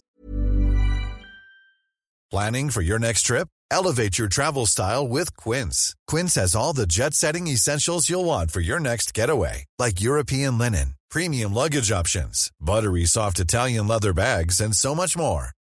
Planning 2.33 2.71
for 2.71 2.81
your 2.81 2.97
next 2.97 3.27
trip? 3.27 3.47
Elevate 3.69 4.17
your 4.17 4.27
travel 4.27 4.65
style 4.65 5.07
with 5.07 5.37
Quince. 5.37 5.95
Quince 6.07 6.33
has 6.33 6.55
all 6.55 6.73
the 6.73 6.87
jet 6.87 7.13
setting 7.13 7.45
essentials 7.45 8.09
you'll 8.09 8.25
want 8.25 8.49
for 8.49 8.59
your 8.59 8.79
next 8.79 9.13
getaway, 9.13 9.65
like 9.77 10.01
European 10.01 10.57
linen, 10.57 10.95
premium 11.11 11.53
luggage 11.53 11.91
options, 11.91 12.51
buttery 12.59 13.05
soft 13.05 13.39
Italian 13.39 13.87
leather 13.87 14.13
bags, 14.13 14.59
and 14.59 14.75
so 14.75 14.95
much 14.95 15.15
more. 15.15 15.49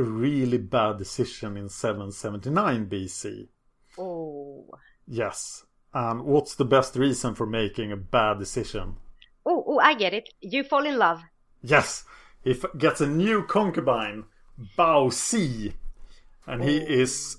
A 0.00 0.02
really 0.02 0.56
bad 0.56 0.96
decision 0.96 1.58
in 1.58 1.68
779 1.68 2.86
BC. 2.88 3.48
Oh. 3.98 4.66
Yes. 5.06 5.66
And 5.92 6.22
what's 6.22 6.54
the 6.54 6.64
best 6.64 6.96
reason 6.96 7.34
for 7.34 7.44
making 7.44 7.92
a 7.92 7.98
bad 7.98 8.38
decision? 8.38 8.96
Oh, 9.44 9.62
oh, 9.66 9.78
I 9.78 9.92
get 9.92 10.14
it. 10.14 10.30
You 10.40 10.64
fall 10.64 10.86
in 10.86 10.96
love. 10.96 11.20
Yes, 11.60 12.04
he 12.42 12.52
f- 12.52 12.78
gets 12.78 13.02
a 13.02 13.06
new 13.06 13.44
concubine, 13.44 14.24
Bao 14.78 15.12
Si, 15.12 15.74
and 16.46 16.62
he 16.62 16.80
oh. 16.80 16.86
is 16.86 17.36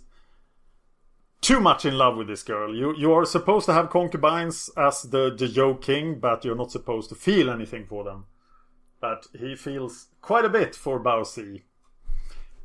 too 1.41 1.59
much 1.59 1.83
in 1.83 1.97
love 1.97 2.15
with 2.15 2.27
this 2.27 2.43
girl. 2.43 2.75
You 2.75 2.95
you 2.95 3.11
are 3.13 3.25
supposed 3.25 3.65
to 3.65 3.73
have 3.73 3.89
concubines 3.89 4.69
as 4.77 5.01
the 5.01 5.33
the 5.35 5.47
Zhou 5.47 5.81
King, 5.81 6.19
but 6.19 6.45
you're 6.45 6.55
not 6.55 6.71
supposed 6.71 7.09
to 7.09 7.15
feel 7.15 7.49
anything 7.49 7.87
for 7.87 8.03
them. 8.03 8.25
But 8.99 9.25
he 9.33 9.55
feels 9.55 10.09
quite 10.21 10.45
a 10.45 10.49
bit 10.49 10.75
for 10.75 11.03
Bao 11.03 11.25
Si. 11.25 11.63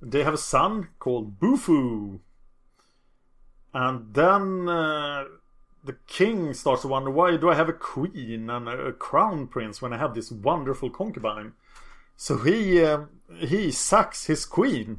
They 0.01 0.23
have 0.23 0.35
a 0.35 0.39
son 0.39 0.89
called 0.99 1.39
Bufu, 1.41 2.21
and 3.75 4.15
then. 4.15 4.69
Uh, 4.69 5.25
the 5.87 5.97
king 6.09 6.53
starts 6.53 6.83
to 6.83 6.89
wonder 6.89 7.11
why 7.11 7.37
do 7.37 7.49
I 7.49 7.55
have 7.55 7.69
a 7.69 7.73
queen 7.73 8.51
and 8.51 8.69
a 8.69 8.93
crown 8.93 9.47
prince 9.47 9.81
when 9.81 9.93
I 9.93 9.99
have 9.99 10.15
this 10.15 10.33
wonderful 10.33 10.91
concubine? 10.91 11.53
So 12.17 12.39
he 12.39 12.83
uh, 12.83 13.05
he 13.39 13.71
sacks 13.71 14.27
his 14.27 14.45
queen. 14.45 14.99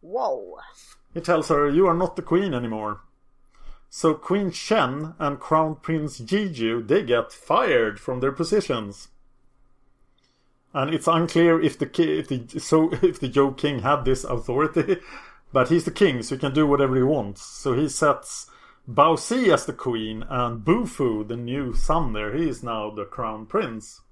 Whoa. 0.00 0.58
He 1.12 1.20
tells 1.20 1.48
her, 1.48 1.68
"You 1.68 1.86
are 1.86 1.94
not 1.94 2.16
the 2.16 2.22
queen 2.22 2.54
anymore." 2.54 3.00
So 3.88 4.14
Queen 4.14 4.50
Shen 4.50 5.14
and 5.20 5.38
Crown 5.38 5.76
Prince 5.76 6.20
Jeju 6.20 6.88
they 6.88 7.04
get 7.04 7.32
fired 7.32 8.00
from 8.00 8.18
their 8.18 8.32
positions. 8.32 9.08
And 10.74 10.92
it's 10.92 11.06
unclear 11.06 11.60
if 11.60 11.78
the 11.78 11.86
if 12.18 12.28
the 12.28 12.60
so 12.60 12.92
if 13.02 13.20
the 13.20 13.30
Zhou 13.30 13.56
King 13.56 13.80
had 13.80 14.04
this 14.04 14.24
authority, 14.24 14.98
but 15.52 15.68
he's 15.68 15.84
the 15.84 15.92
king, 15.92 16.22
so 16.22 16.34
he 16.34 16.40
can 16.40 16.52
do 16.52 16.66
whatever 16.66 16.96
he 16.96 17.02
wants. 17.02 17.42
So 17.42 17.74
he 17.74 17.88
sets 17.88 18.50
Bao 18.90 19.18
Si 19.18 19.50
as 19.50 19.64
the 19.64 19.72
queen, 19.72 20.24
and 20.28 20.64
Bufu, 20.64 21.26
the 21.26 21.36
new 21.36 21.72
son 21.74 22.12
there, 22.12 22.36
he 22.36 22.48
is 22.48 22.62
now 22.62 22.90
the 22.90 23.04
crown 23.04 23.46
prince. 23.46 24.02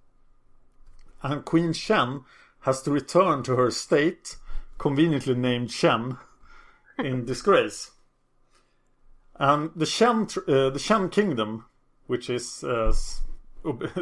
And 1.23 1.45
Queen 1.45 1.73
Shen 1.73 2.23
has 2.61 2.81
to 2.83 2.91
return 2.91 3.43
to 3.43 3.57
her 3.57 3.71
state, 3.71 4.37
conveniently 4.79 5.35
named 5.35 5.71
Shen, 5.71 6.17
in 6.99 7.25
disgrace. 7.25 7.91
And 9.37 9.71
the 9.77 9.87
Shen, 9.87 10.29
uh, 10.49 10.71
the 10.71 10.79
Shen 10.79 11.11
kingdom, 11.11 11.67
which 12.07 12.31
is 12.31 12.65
uh, 12.65 12.93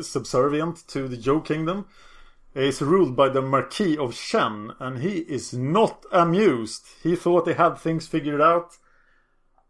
subservient 0.00 0.86
to 0.88 1.08
the 1.08 1.16
Zhou 1.16 1.44
kingdom, 1.44 1.86
is 2.54 2.82
ruled 2.82 3.14
by 3.16 3.28
the 3.28 3.42
Marquis 3.42 3.96
of 3.96 4.14
Shen, 4.14 4.72
and 4.78 4.98
he 4.98 5.18
is 5.18 5.52
not 5.52 6.04
amused. 6.10 6.84
He 7.02 7.16
thought 7.16 7.46
he 7.46 7.54
had 7.54 7.78
things 7.78 8.06
figured 8.06 8.40
out 8.40 8.76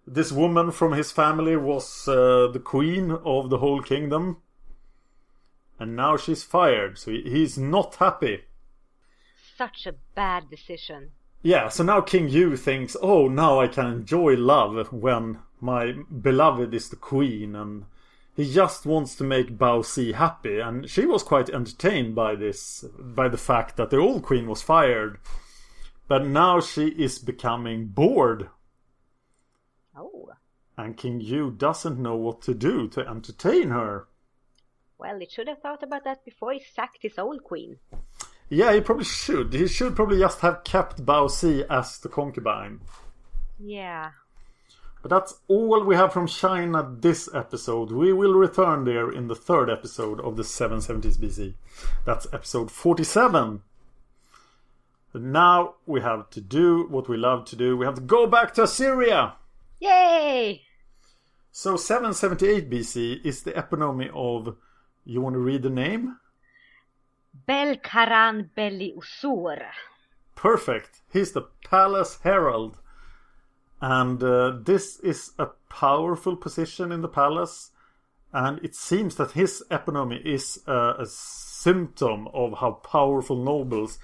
this 0.06 0.32
woman 0.32 0.72
from 0.72 0.92
his 0.92 1.12
family 1.12 1.56
was 1.56 2.08
uh, 2.08 2.48
the 2.52 2.58
queen 2.58 3.12
of 3.12 3.48
the 3.48 3.58
whole 3.58 3.80
kingdom. 3.80 4.38
And 5.78 5.96
now 5.96 6.16
she's 6.16 6.42
fired, 6.42 6.98
so 6.98 7.12
he's 7.12 7.56
not 7.56 7.94
happy. 7.96 8.42
Such 9.56 9.86
a 9.86 9.94
bad 10.14 10.50
decision. 10.50 11.12
Yeah, 11.42 11.68
so 11.68 11.84
now 11.84 12.00
King 12.00 12.28
Yu 12.28 12.56
thinks, 12.56 12.96
oh, 13.00 13.28
now 13.28 13.60
I 13.60 13.68
can 13.68 13.86
enjoy 13.86 14.34
love 14.36 14.92
when 14.92 15.38
my 15.60 15.94
beloved 16.20 16.74
is 16.74 16.90
the 16.90 16.96
queen, 16.96 17.54
and 17.54 17.84
he 18.40 18.52
just 18.52 18.86
wants 18.86 19.14
to 19.16 19.24
make 19.24 19.58
Bao 19.58 19.84
Si 19.84 20.12
happy. 20.12 20.58
And 20.58 20.88
she 20.88 21.06
was 21.06 21.22
quite 21.22 21.50
entertained 21.50 22.14
by 22.14 22.34
this, 22.34 22.84
by 22.98 23.28
the 23.28 23.38
fact 23.38 23.76
that 23.76 23.90
the 23.90 23.98
old 23.98 24.22
queen 24.22 24.46
was 24.46 24.62
fired. 24.62 25.18
But 26.08 26.26
now 26.26 26.60
she 26.60 26.88
is 26.88 27.18
becoming 27.18 27.86
bored 27.86 28.48
Oh. 30.00 30.30
And 30.76 30.96
King 30.96 31.20
Yu 31.20 31.50
doesn't 31.50 31.98
know 31.98 32.16
what 32.16 32.40
to 32.42 32.54
do 32.54 32.88
to 32.88 33.06
entertain 33.06 33.70
her. 33.70 34.06
Well, 34.98 35.18
he 35.18 35.28
should 35.28 35.48
have 35.48 35.60
thought 35.60 35.82
about 35.82 36.04
that 36.04 36.24
before 36.24 36.52
he 36.52 36.60
sacked 36.60 37.02
his 37.02 37.18
old 37.18 37.44
queen. 37.44 37.78
Yeah, 38.48 38.72
he 38.72 38.80
probably 38.80 39.04
should. 39.04 39.52
He 39.52 39.68
should 39.68 39.94
probably 39.94 40.18
just 40.18 40.40
have 40.40 40.64
kept 40.64 41.04
Bao 41.04 41.30
Si 41.30 41.64
as 41.70 41.98
the 41.98 42.08
concubine. 42.08 42.80
Yeah. 43.58 44.10
But 45.02 45.10
that's 45.10 45.40
all 45.48 45.82
we 45.84 45.94
have 45.96 46.12
from 46.12 46.26
China 46.26 46.86
this 46.98 47.28
episode. 47.32 47.90
We 47.90 48.12
will 48.12 48.34
return 48.34 48.84
there 48.84 49.10
in 49.10 49.28
the 49.28 49.34
third 49.34 49.70
episode 49.70 50.20
of 50.20 50.36
the 50.36 50.42
770s 50.42 51.16
BC. 51.16 51.54
That's 52.04 52.26
episode 52.32 52.70
47. 52.70 53.62
But 55.12 55.22
now 55.22 55.74
we 55.86 56.02
have 56.02 56.30
to 56.30 56.40
do 56.40 56.86
what 56.88 57.08
we 57.08 57.16
love 57.16 57.46
to 57.46 57.56
do. 57.56 57.76
We 57.76 57.86
have 57.86 57.96
to 57.96 58.00
go 58.00 58.26
back 58.26 58.54
to 58.54 58.64
Assyria. 58.64 59.34
Yay! 59.80 60.62
So 61.50 61.76
778 61.76 62.70
BC 62.70 63.24
is 63.24 63.42
the 63.42 63.52
eponymy 63.52 64.10
of. 64.14 64.56
You 65.04 65.22
want 65.22 65.34
to 65.34 65.40
read 65.40 65.62
the 65.62 65.70
name? 65.70 66.18
Belkaran 67.48 68.50
Belli 68.54 68.94
Usur. 68.96 69.62
Perfect. 70.36 71.00
He's 71.12 71.32
the 71.32 71.48
palace 71.64 72.18
herald. 72.22 72.79
And 73.80 74.22
uh, 74.22 74.58
this 74.62 74.98
is 75.00 75.32
a 75.38 75.46
powerful 75.68 76.36
position 76.36 76.92
in 76.92 77.00
the 77.00 77.08
palace. 77.08 77.70
And 78.32 78.62
it 78.64 78.74
seems 78.74 79.16
that 79.16 79.32
his 79.32 79.62
eponymy 79.70 80.24
is 80.24 80.60
a 80.66 81.04
symptom 81.06 82.28
of 82.28 82.58
how 82.58 82.72
powerful 82.72 83.36
nobles 83.36 83.98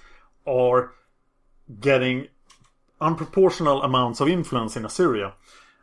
are 0.45 0.93
getting 1.79 2.27
unproportional 2.99 3.83
amounts 3.85 4.19
of 4.19 4.27
influence 4.27 4.75
in 4.75 4.85
Assyria. 4.85 5.33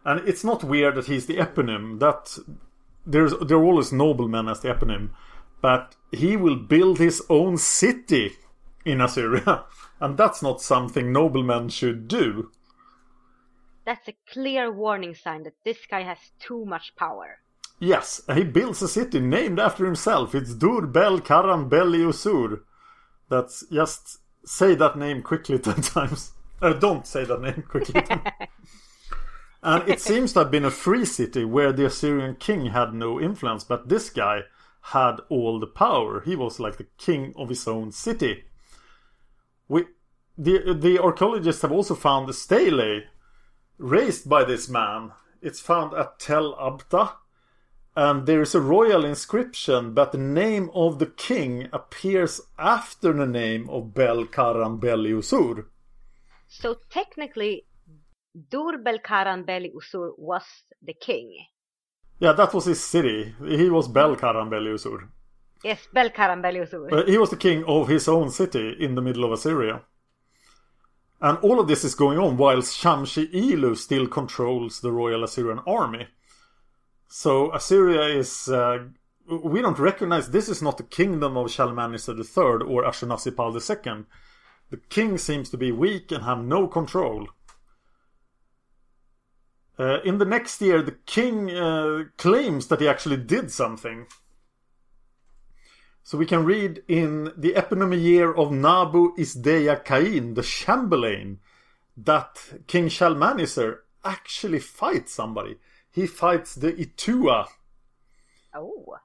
And 0.04 0.26
it's 0.28 0.44
not 0.44 0.64
weird 0.64 0.96
that 0.96 1.06
he's 1.06 1.26
the 1.26 1.36
eponym. 1.36 2.00
That 2.00 2.36
there's 3.06 3.32
there 3.38 3.58
are 3.58 3.64
always 3.64 3.92
noblemen 3.92 4.48
as 4.48 4.60
the 4.60 4.68
eponym, 4.68 5.10
but 5.60 5.96
he 6.12 6.36
will 6.36 6.56
build 6.56 6.98
his 6.98 7.22
own 7.30 7.56
city 7.56 8.32
in 8.84 9.00
Assyria, 9.00 9.64
and 10.00 10.16
that's 10.16 10.42
not 10.42 10.60
something 10.60 11.12
noblemen 11.12 11.68
should 11.68 12.08
do. 12.08 12.50
That's 13.84 14.08
a 14.08 14.16
clear 14.32 14.72
warning 14.72 15.14
sign 15.14 15.42
that 15.42 15.62
this 15.64 15.86
guy 15.86 16.02
has 16.02 16.18
too 16.38 16.64
much 16.64 16.96
power. 16.96 17.38
Yes, 17.78 18.22
he 18.32 18.44
builds 18.44 18.80
a 18.82 18.88
city 18.88 19.20
named 19.20 19.58
after 19.58 19.84
himself. 19.84 20.34
It's 20.34 20.54
Dur 20.54 20.86
Bel 20.86 21.20
Karan 21.20 21.68
Beli 21.68 21.98
Usur. 21.98 22.60
That's 23.28 23.64
just 23.70 24.18
say 24.44 24.74
that 24.74 24.96
name 24.96 25.22
quickly 25.22 25.58
ten 25.60 25.82
times. 25.82 26.32
Uh, 26.62 26.72
don't 26.72 27.06
say 27.06 27.24
that 27.24 27.42
name 27.42 27.64
quickly. 27.68 28.02
and 29.62 29.88
it 29.88 30.00
seems 30.00 30.32
to 30.32 30.40
have 30.40 30.50
been 30.50 30.64
a 30.64 30.70
free 30.70 31.04
city 31.04 31.44
where 31.44 31.72
the 31.72 31.86
Assyrian 31.86 32.36
king 32.36 32.66
had 32.66 32.94
no 32.94 33.20
influence, 33.20 33.64
but 33.64 33.88
this 33.88 34.08
guy 34.08 34.42
had 34.80 35.16
all 35.28 35.58
the 35.58 35.66
power. 35.66 36.20
He 36.20 36.36
was 36.36 36.60
like 36.60 36.76
the 36.76 36.86
king 36.96 37.34
of 37.36 37.48
his 37.48 37.66
own 37.66 37.92
city. 37.92 38.44
We, 39.68 39.86
the 40.38 40.74
the 40.74 40.98
archaeologists 41.02 41.62
have 41.62 41.72
also 41.72 41.94
found 41.94 42.30
a 42.30 42.32
stele 42.32 43.02
raised 43.78 44.28
by 44.28 44.44
this 44.44 44.68
man. 44.68 45.12
It's 45.42 45.60
found 45.60 45.94
at 45.94 46.18
Tel 46.18 46.54
Abta, 46.54 47.16
and 47.96 48.26
there 48.26 48.42
is 48.42 48.54
a 48.54 48.60
royal 48.60 49.04
inscription, 49.04 49.94
but 49.94 50.12
the 50.12 50.18
name 50.18 50.70
of 50.74 50.98
the 50.98 51.06
king 51.06 51.68
appears 51.72 52.40
after 52.58 53.12
the 53.12 53.26
name 53.26 53.68
of 53.70 53.94
Bel 53.94 54.24
Karan 54.26 54.78
Beli 54.78 55.10
Usur. 55.12 55.66
So 56.48 56.76
technically, 56.90 57.66
Dur 58.50 58.78
Belkaran 58.78 59.44
Beli 59.44 59.70
Usur 59.70 60.12
was 60.18 60.44
the 60.82 60.94
king. 60.94 61.36
Yeah, 62.18 62.32
that 62.32 62.52
was 62.54 62.64
his 62.64 62.82
city. 62.82 63.34
He 63.44 63.70
was 63.70 63.86
Bel 63.88 64.16
Karan 64.16 64.50
Beli 64.50 64.70
Usur. 64.72 65.08
Yes, 65.62 65.86
Belkaran 65.94 66.42
Beli 66.42 66.60
Usur. 66.60 66.92
Uh, 66.92 67.06
he 67.06 67.16
was 67.16 67.30
the 67.30 67.36
king 67.36 67.64
of 67.64 67.88
his 67.88 68.08
own 68.08 68.30
city 68.30 68.76
in 68.78 68.94
the 68.94 69.02
middle 69.02 69.24
of 69.24 69.32
Assyria. 69.32 69.82
And 71.24 71.38
all 71.38 71.58
of 71.58 71.68
this 71.68 71.84
is 71.84 71.94
going 71.94 72.18
on 72.18 72.36
while 72.36 72.58
Shamshi 72.58 73.32
Ilu 73.32 73.76
still 73.76 74.06
controls 74.06 74.80
the 74.80 74.92
royal 74.92 75.24
Assyrian 75.24 75.60
army. 75.66 76.08
So 77.08 77.50
Assyria 77.50 78.14
is. 78.14 78.46
Uh, 78.46 78.88
we 79.26 79.62
don't 79.62 79.78
recognize 79.78 80.28
this 80.28 80.50
is 80.50 80.60
not 80.60 80.76
the 80.76 80.82
kingdom 80.82 81.38
of 81.38 81.50
Shalmaneser 81.50 82.12
III 82.12 82.68
or 82.68 82.84
Ashurnasirpal 82.84 83.54
II. 83.54 84.04
The 84.68 84.76
king 84.90 85.16
seems 85.16 85.48
to 85.48 85.56
be 85.56 85.72
weak 85.72 86.12
and 86.12 86.24
have 86.24 86.44
no 86.44 86.68
control. 86.68 87.28
Uh, 89.78 90.02
in 90.02 90.18
the 90.18 90.26
next 90.26 90.60
year, 90.60 90.82
the 90.82 90.98
king 91.06 91.50
uh, 91.50 92.04
claims 92.18 92.66
that 92.66 92.82
he 92.82 92.86
actually 92.86 93.16
did 93.16 93.50
something. 93.50 94.08
So 96.06 96.18
we 96.18 96.26
can 96.26 96.44
read 96.44 96.82
in 96.86 97.32
the 97.34 97.54
eponymy 97.54 98.00
year 98.00 98.30
of 98.30 98.52
Nabu 98.52 99.16
Isdeya 99.16 99.82
Cain, 99.86 100.34
the 100.34 100.42
Chamberlain, 100.42 101.40
that 101.96 102.38
King 102.66 102.88
Shalmaneser 102.88 103.84
actually 104.04 104.58
fights 104.58 105.14
somebody. 105.14 105.56
He 105.90 106.06
fights 106.06 106.56
the 106.56 106.72
Itua. 106.74 107.46
Oh. 108.54 108.98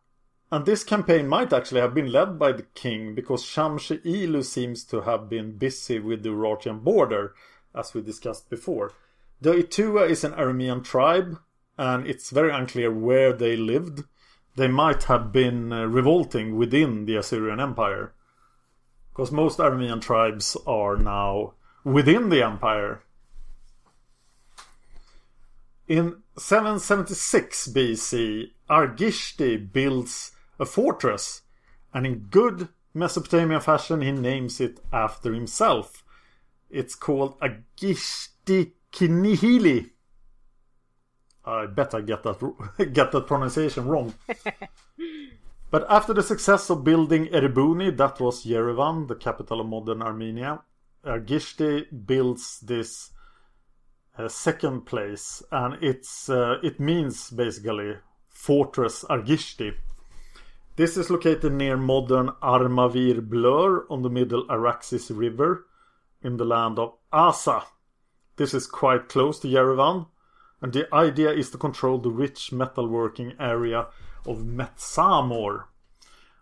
And 0.52 0.66
this 0.66 0.84
campaign 0.84 1.30
might 1.30 1.54
actually 1.54 1.80
have 1.80 1.94
been 1.94 2.12
led 2.12 2.38
by 2.38 2.52
the 2.52 2.64
king 2.64 3.16
because 3.16 3.46
Shamshi 3.46 4.04
Ilu 4.04 4.44
seems 4.44 4.84
to 4.86 5.02
have 5.02 5.30
been 5.30 5.58
busy 5.58 6.00
with 6.00 6.24
the 6.24 6.30
Urartian 6.30 6.84
border, 6.84 7.34
as 7.74 7.94
we 7.94 8.02
discussed 8.02 8.50
before. 8.50 8.92
The 9.40 9.54
Itua 9.54 10.10
is 10.10 10.26
an 10.26 10.34
Aramean 10.34 10.84
tribe, 10.84 11.40
and 11.78 12.06
it's 12.06 12.30
very 12.32 12.52
unclear 12.52 12.92
where 12.92 13.32
they 13.32 13.56
lived. 13.56 14.04
They 14.60 14.68
might 14.68 15.04
have 15.04 15.32
been 15.32 15.72
uh, 15.72 15.86
revolting 15.86 16.58
within 16.58 17.06
the 17.06 17.16
Assyrian 17.16 17.62
Empire. 17.62 18.12
Because 19.10 19.32
most 19.32 19.58
Aramean 19.58 20.02
tribes 20.02 20.58
are 20.68 20.98
now 20.98 21.54
within 21.86 22.28
the 22.28 22.44
empire. 22.44 23.02
In 25.88 26.24
776 26.38 27.70
BC, 27.70 28.52
Argishti 28.70 29.72
builds 29.72 30.32
a 30.60 30.66
fortress, 30.66 31.44
and 31.94 32.06
in 32.06 32.28
good 32.30 32.68
Mesopotamian 32.94 33.62
fashion, 33.62 34.02
he 34.02 34.12
names 34.12 34.60
it 34.60 34.82
after 34.92 35.34
himself. 35.34 36.04
It's 36.70 36.96
called 36.96 37.40
Agishti 37.40 38.74
Kinihili. 38.92 39.92
I 41.50 41.66
bet 41.66 41.96
I 41.96 42.02
get 42.02 42.24
that 42.24 42.40
get 42.94 43.12
that 43.12 43.28
pronunciation 43.28 43.88
wrong. 43.88 44.14
but 45.72 45.86
after 45.90 46.14
the 46.14 46.24
success 46.24 46.70
of 46.70 46.84
building 46.84 47.26
Erebuni, 47.28 47.96
that 47.98 48.20
was 48.20 48.46
Yerevan, 48.46 49.08
the 49.08 49.16
capital 49.16 49.62
of 49.62 49.68
modern 49.68 50.02
Armenia, 50.02 50.62
Argishti 51.06 51.86
builds 52.06 52.60
this 52.60 53.12
uh, 54.18 54.28
second 54.28 54.86
place, 54.86 55.42
and 55.52 55.82
it's 55.82 56.30
uh, 56.30 56.58
it 56.62 56.80
means 56.80 57.30
basically 57.30 57.96
fortress 58.28 59.04
Argishti. 59.10 59.74
This 60.76 60.98
is 60.98 61.10
located 61.10 61.54
near 61.54 61.78
modern 61.78 62.30
Armavir 62.42 63.28
Blur 63.28 63.86
on 63.90 64.02
the 64.02 64.10
middle 64.10 64.46
Araxes 64.48 65.10
River 65.10 65.66
in 66.22 66.38
the 66.38 66.46
land 66.46 66.80
of 66.80 66.96
Asa. 67.12 67.64
This 68.38 68.54
is 68.54 68.68
quite 68.68 69.10
close 69.10 69.40
to 69.40 69.48
Yerevan, 69.48 70.08
and 70.62 70.74
the 70.74 70.94
idea 70.94 71.32
is 71.32 71.50
to 71.52 71.58
control 71.58 71.98
the 72.00 72.12
rich 72.12 72.52
metalworking 72.52 73.36
area 73.40 73.88
of 74.26 74.40
Metsamor. 74.40 75.66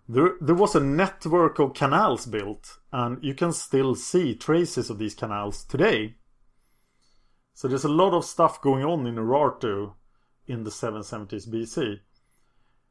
There, 0.09 0.35
there 0.39 0.55
was 0.55 0.75
a 0.75 0.79
network 0.79 1.59
of 1.59 1.73
canals 1.73 2.25
built, 2.25 2.79
and 2.91 3.23
you 3.23 3.33
can 3.33 3.51
still 3.51 3.93
see 3.95 4.35
traces 4.35 4.89
of 4.89 4.97
these 4.97 5.13
canals 5.13 5.63
today. 5.63 6.15
So 7.53 7.67
there's 7.67 7.83
a 7.83 7.89
lot 7.89 8.13
of 8.13 8.23
stuff 8.23 8.61
going 8.61 8.83
on 8.83 9.05
in 9.05 9.15
Urartu 9.15 9.93
in 10.47 10.63
the 10.63 10.69
770s 10.69 11.47
BC. 11.47 11.99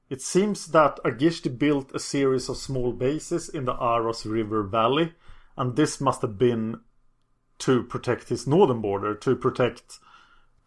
It 0.08 0.22
seems 0.22 0.68
that 0.68 1.00
Argishti 1.04 1.56
built 1.56 1.94
a 1.94 1.98
series 1.98 2.48
of 2.48 2.56
small 2.58 2.92
bases 2.92 3.48
in 3.48 3.64
the 3.64 3.74
Aros 3.74 4.24
River 4.24 4.62
Valley, 4.62 5.14
and 5.56 5.74
this 5.74 6.00
must 6.00 6.22
have 6.22 6.38
been 6.38 6.80
to 7.58 7.82
protect 7.82 8.28
his 8.28 8.46
northern 8.46 8.80
border, 8.80 9.14
to 9.14 9.34
protect, 9.34 9.98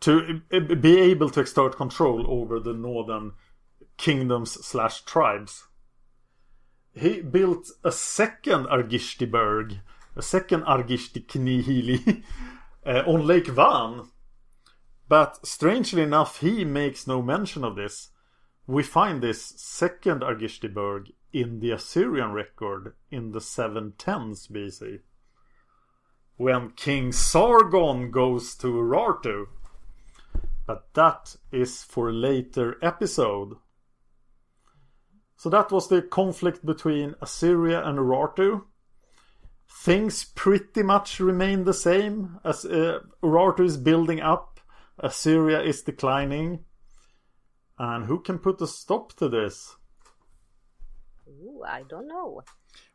to 0.02 0.42
be 0.82 1.00
able 1.00 1.30
to 1.30 1.42
exert 1.42 1.76
control 1.76 2.26
over 2.28 2.60
the 2.60 2.74
northern 2.74 3.34
kingdoms 3.98 4.52
slash 4.66 5.02
tribes. 5.02 5.68
He 6.94 7.22
built 7.22 7.70
a 7.84 7.92
second 7.92 8.66
Argishtiberg, 8.68 9.80
a 10.16 10.22
second 10.22 10.64
Argishti 10.64 11.26
Knihili, 11.26 12.24
uh, 12.86 13.04
on 13.08 13.26
Lake 13.26 13.48
Van. 13.48 14.08
But 15.08 15.46
strangely 15.46 16.04
enough, 16.04 16.40
he 16.40 16.64
makes 16.66 17.08
no 17.08 17.22
mention 17.22 17.64
of 17.64 17.76
this. 17.76 18.10
We 18.68 18.84
find 18.84 19.22
this 19.22 19.54
second 19.58 20.22
Argishtiberg 20.22 21.12
in 21.34 21.60
the 21.60 21.72
Assyrian 21.72 22.32
record 22.32 22.94
in 23.12 23.32
the 23.32 23.40
710s 23.40 24.50
BC 24.52 25.00
when 26.40 26.70
King 26.70 27.12
Sargon 27.12 28.12
goes 28.12 28.56
to 28.56 28.68
Urartu. 28.68 29.48
But 30.70 30.94
that 30.94 31.36
is 31.52 31.82
for 31.82 32.10
a 32.10 32.14
later 32.14 32.78
episode. 32.84 33.56
So 35.36 35.50
that 35.50 35.72
was 35.72 35.88
the 35.88 36.04
conflict 36.04 36.64
between 36.64 37.16
Assyria 37.24 37.84
and 37.84 37.98
Urartu. 37.98 38.66
Things 39.68 40.26
pretty 40.26 40.84
much 40.84 41.20
remain 41.20 41.64
the 41.64 41.74
same 41.74 42.40
as 42.46 42.66
uh, 42.66 43.00
Urartu 43.24 43.66
is 43.66 43.78
building 43.78 44.22
up, 44.22 44.60
Assyria 45.00 45.60
is 45.60 45.82
declining. 45.82 46.66
And 47.80 48.06
who 48.06 48.20
can 48.20 48.38
put 48.38 48.62
a 48.62 48.68
stop 48.68 49.14
to 49.14 49.28
this? 49.28 49.76
Ooh, 51.28 51.64
I 51.68 51.82
don't 51.90 52.08
know. 52.08 52.44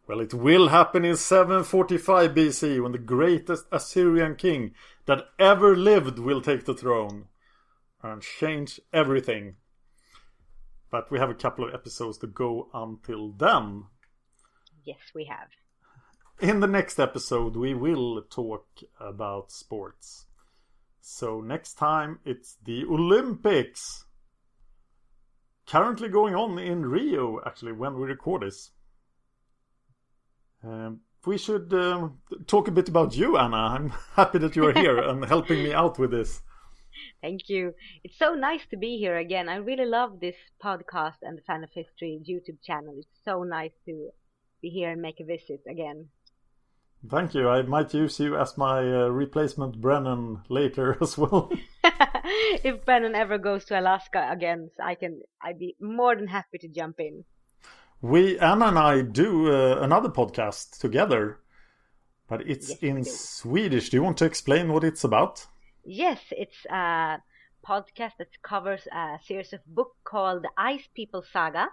Well, 0.06 0.20
it 0.20 0.32
will 0.32 0.68
happen 0.68 1.04
in 1.04 1.16
745 1.16 2.34
BC 2.34 2.80
when 2.80 2.92
the 2.92 2.98
greatest 2.98 3.66
Assyrian 3.72 4.36
king 4.36 4.76
that 5.06 5.24
ever 5.40 5.74
lived 5.74 6.20
will 6.20 6.40
take 6.40 6.66
the 6.66 6.74
throne 6.74 7.26
and 8.04 8.22
change 8.22 8.78
everything. 8.92 9.56
But 10.90 11.10
we 11.10 11.18
have 11.18 11.30
a 11.30 11.34
couple 11.34 11.66
of 11.66 11.74
episodes 11.74 12.18
to 12.18 12.26
go 12.26 12.68
until 12.72 13.30
then. 13.32 13.84
Yes, 14.84 14.98
we 15.14 15.24
have. 15.24 15.48
In 16.40 16.60
the 16.60 16.66
next 16.66 17.00
episode, 17.00 17.56
we 17.56 17.74
will 17.74 18.22
talk 18.22 18.66
about 19.00 19.50
sports. 19.50 20.26
So, 21.00 21.40
next 21.40 21.74
time, 21.74 22.18
it's 22.24 22.56
the 22.64 22.84
Olympics. 22.84 24.04
Currently 25.66 26.08
going 26.08 26.34
on 26.34 26.58
in 26.58 26.86
Rio, 26.86 27.40
actually, 27.46 27.72
when 27.72 27.94
we 27.94 28.06
record 28.06 28.42
this. 28.42 28.70
Um, 30.62 31.00
we 31.24 31.38
should 31.38 31.72
um, 31.72 32.18
talk 32.46 32.68
a 32.68 32.72
bit 32.72 32.88
about 32.88 33.16
you, 33.16 33.38
Anna. 33.38 33.56
I'm 33.56 33.88
happy 34.14 34.38
that 34.38 34.56
you 34.56 34.66
are 34.66 34.72
here 34.72 34.98
and 35.08 35.24
helping 35.24 35.62
me 35.62 35.72
out 35.72 35.98
with 35.98 36.10
this. 36.10 36.42
Thank 37.20 37.48
you. 37.48 37.74
It's 38.02 38.18
so 38.18 38.34
nice 38.34 38.66
to 38.70 38.76
be 38.76 38.98
here 38.98 39.16
again. 39.16 39.48
I 39.48 39.56
really 39.56 39.86
love 39.86 40.20
this 40.20 40.36
podcast 40.62 41.16
and 41.22 41.38
the 41.38 41.42
Fan 41.42 41.64
of 41.64 41.70
History 41.72 42.20
YouTube 42.28 42.62
channel. 42.62 42.94
It's 42.98 43.24
so 43.24 43.42
nice 43.42 43.72
to 43.86 44.10
be 44.62 44.68
here 44.70 44.90
and 44.90 45.00
make 45.02 45.20
a 45.20 45.24
visit 45.24 45.60
again. 45.68 46.08
Thank 47.10 47.34
you. 47.34 47.48
I 47.48 47.60
might 47.62 47.92
use 47.92 48.18
you 48.18 48.36
as 48.36 48.56
my 48.56 48.78
uh, 48.78 49.08
replacement 49.08 49.78
Brennan 49.80 50.40
later 50.48 50.96
as 51.02 51.18
well. 51.18 51.52
if 52.64 52.84
Brennan 52.84 53.14
ever 53.14 53.36
goes 53.36 53.66
to 53.66 53.78
Alaska 53.78 54.26
again, 54.30 54.70
I 54.82 54.94
can. 54.94 55.20
I'd 55.42 55.58
be 55.58 55.76
more 55.80 56.16
than 56.16 56.28
happy 56.28 56.58
to 56.58 56.68
jump 56.68 56.96
in. 57.00 57.24
We 58.00 58.38
Anna 58.38 58.66
and 58.66 58.78
I 58.78 59.02
do 59.02 59.52
uh, 59.52 59.80
another 59.82 60.08
podcast 60.08 60.78
together. 60.78 61.40
But 62.26 62.48
it's 62.48 62.70
Yes, 62.70 62.78
in. 62.80 63.04
Swedish. 63.04 63.90
Do 63.90 63.98
you 63.98 64.02
want 64.02 64.16
to 64.18 64.24
explain 64.24 64.72
what 64.72 64.82
it's 64.82 65.04
about? 65.04 65.46
Yes, 65.84 66.20
it's 66.30 66.64
a 66.70 67.18
podcast 67.66 68.12
that 68.18 68.28
covers 68.42 68.86
a 68.92 69.18
series 69.26 69.52
of 69.52 69.60
book 69.66 69.92
called 70.04 70.42
the 70.42 70.50
Ice 70.56 70.88
People 70.94 71.22
Saga. 71.32 71.66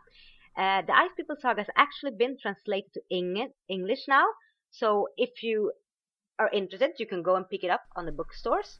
Uh, 0.58 0.82
the 0.82 0.94
Ice 0.96 1.12
People 1.16 1.38
Saga 1.42 1.62
has 1.62 1.70
actually 1.78 2.12
been 2.18 2.38
translated 2.42 2.92
to 2.94 3.02
Eng- 3.12 3.52
English 3.70 4.06
now, 4.08 4.26
so 4.70 5.08
if 5.18 5.44
you 5.44 5.72
are 6.40 6.50
interested, 6.52 6.92
you 7.00 7.08
can 7.08 7.22
go 7.24 7.36
and 7.36 7.48
pick 7.50 7.64
it 7.64 7.70
up 7.70 7.84
on 7.96 8.06
the 8.06 8.12
bookstores. 8.12 8.80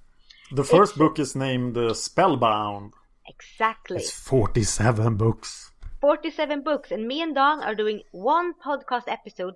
The 0.52 0.64
first 0.64 0.94
It's- 0.94 0.98
book 0.98 1.20
is 1.20 1.36
named 1.36 1.78
uh, 1.78 1.94
Spellbound. 1.94 2.94
Exactly. 3.28 3.98
It's 3.98 4.12
47 4.12 5.16
books. 5.16 5.72
47 6.02 6.64
books, 6.64 6.92
and 6.92 7.08
me 7.08 7.22
and 7.22 7.36
Don 7.36 7.62
are 7.64 7.76
doing 7.76 8.02
one 8.12 8.54
podcast 8.66 9.04
episode 9.08 9.54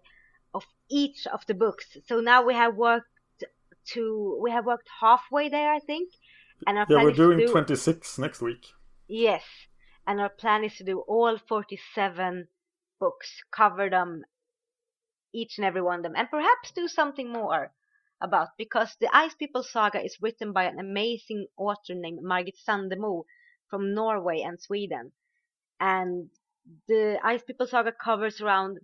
of 0.53 0.63
each 0.89 1.25
of 1.27 1.45
the 1.47 1.53
books. 1.55 1.97
So 2.07 2.21
now 2.21 2.45
we 2.45 2.53
have 2.53 2.75
worked 2.75 3.07
to 3.93 4.39
we 4.41 4.52
have 4.52 4.65
worked 4.65 4.89
halfway 5.02 5.50
there, 5.50 5.71
I 5.71 5.80
think. 5.80 6.12
And 6.67 6.78
our 6.78 6.86
Yeah, 6.89 7.04
we're 7.04 7.12
doing 7.12 7.39
do, 7.39 7.48
26 7.48 8.17
next 8.17 8.41
week. 8.41 8.67
Yes, 9.08 9.43
and 10.08 10.19
our 10.19 10.30
plan 10.30 10.63
is 10.63 10.76
to 10.78 10.84
do 10.84 11.00
all 11.00 11.38
47 11.38 12.48
books, 13.00 13.43
cover 13.52 13.89
them, 13.89 14.24
each 15.34 15.58
and 15.58 15.65
every 15.65 15.82
one 15.82 15.98
of 15.98 16.04
them, 16.04 16.15
and 16.15 16.30
perhaps 16.30 16.71
do 16.71 16.88
something 16.88 17.32
more 17.32 17.71
about 18.21 18.50
because 18.58 18.95
the 19.00 19.10
Ice 19.13 19.34
People 19.36 19.63
saga 19.63 20.04
is 20.04 20.17
written 20.21 20.54
by 20.54 20.63
an 20.63 20.80
amazing 20.80 21.48
author 21.58 21.93
named 21.93 22.24
Margit 22.24 22.58
Sandemo 22.67 23.24
from 23.69 23.93
Norway 23.93 24.41
and 24.41 24.60
Sweden, 24.60 25.12
and 25.80 26.30
the 26.88 27.19
Ice 27.24 27.43
People 27.43 27.67
saga 27.67 27.91
covers 27.91 28.41
around 28.41 28.80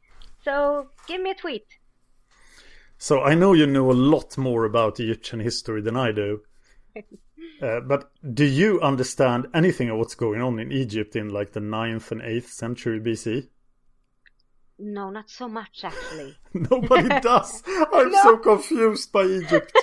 So 0.43 0.89
give 1.07 1.21
me 1.21 1.31
a 1.31 1.35
tweet. 1.35 1.65
So 2.97 3.21
I 3.21 3.33
know 3.33 3.53
you 3.53 3.65
know 3.65 3.89
a 3.89 3.93
lot 3.93 4.37
more 4.37 4.65
about 4.65 4.99
Egyptian 4.99 5.39
history 5.39 5.81
than 5.81 5.95
I 5.95 6.11
do. 6.11 6.41
Uh, 7.61 7.79
but 7.81 8.11
do 8.33 8.45
you 8.45 8.79
understand 8.81 9.47
anything 9.53 9.89
of 9.89 9.97
what's 9.97 10.15
going 10.15 10.41
on 10.41 10.59
in 10.59 10.71
Egypt 10.71 11.15
in 11.15 11.27
like 11.29 11.51
the 11.51 11.59
9th 11.59 12.11
and 12.11 12.21
8th 12.21 12.47
century 12.47 12.99
BC? 13.01 13.47
No, 14.77 15.09
not 15.09 15.29
so 15.29 15.49
much 15.49 15.83
actually. 15.83 16.35
Nobody 16.53 17.09
does. 17.21 17.61
I'm 17.93 18.11
No. 18.11 18.21
so 18.23 18.37
confused 18.37 19.11
by 19.11 19.23
Egypt. 19.23 19.73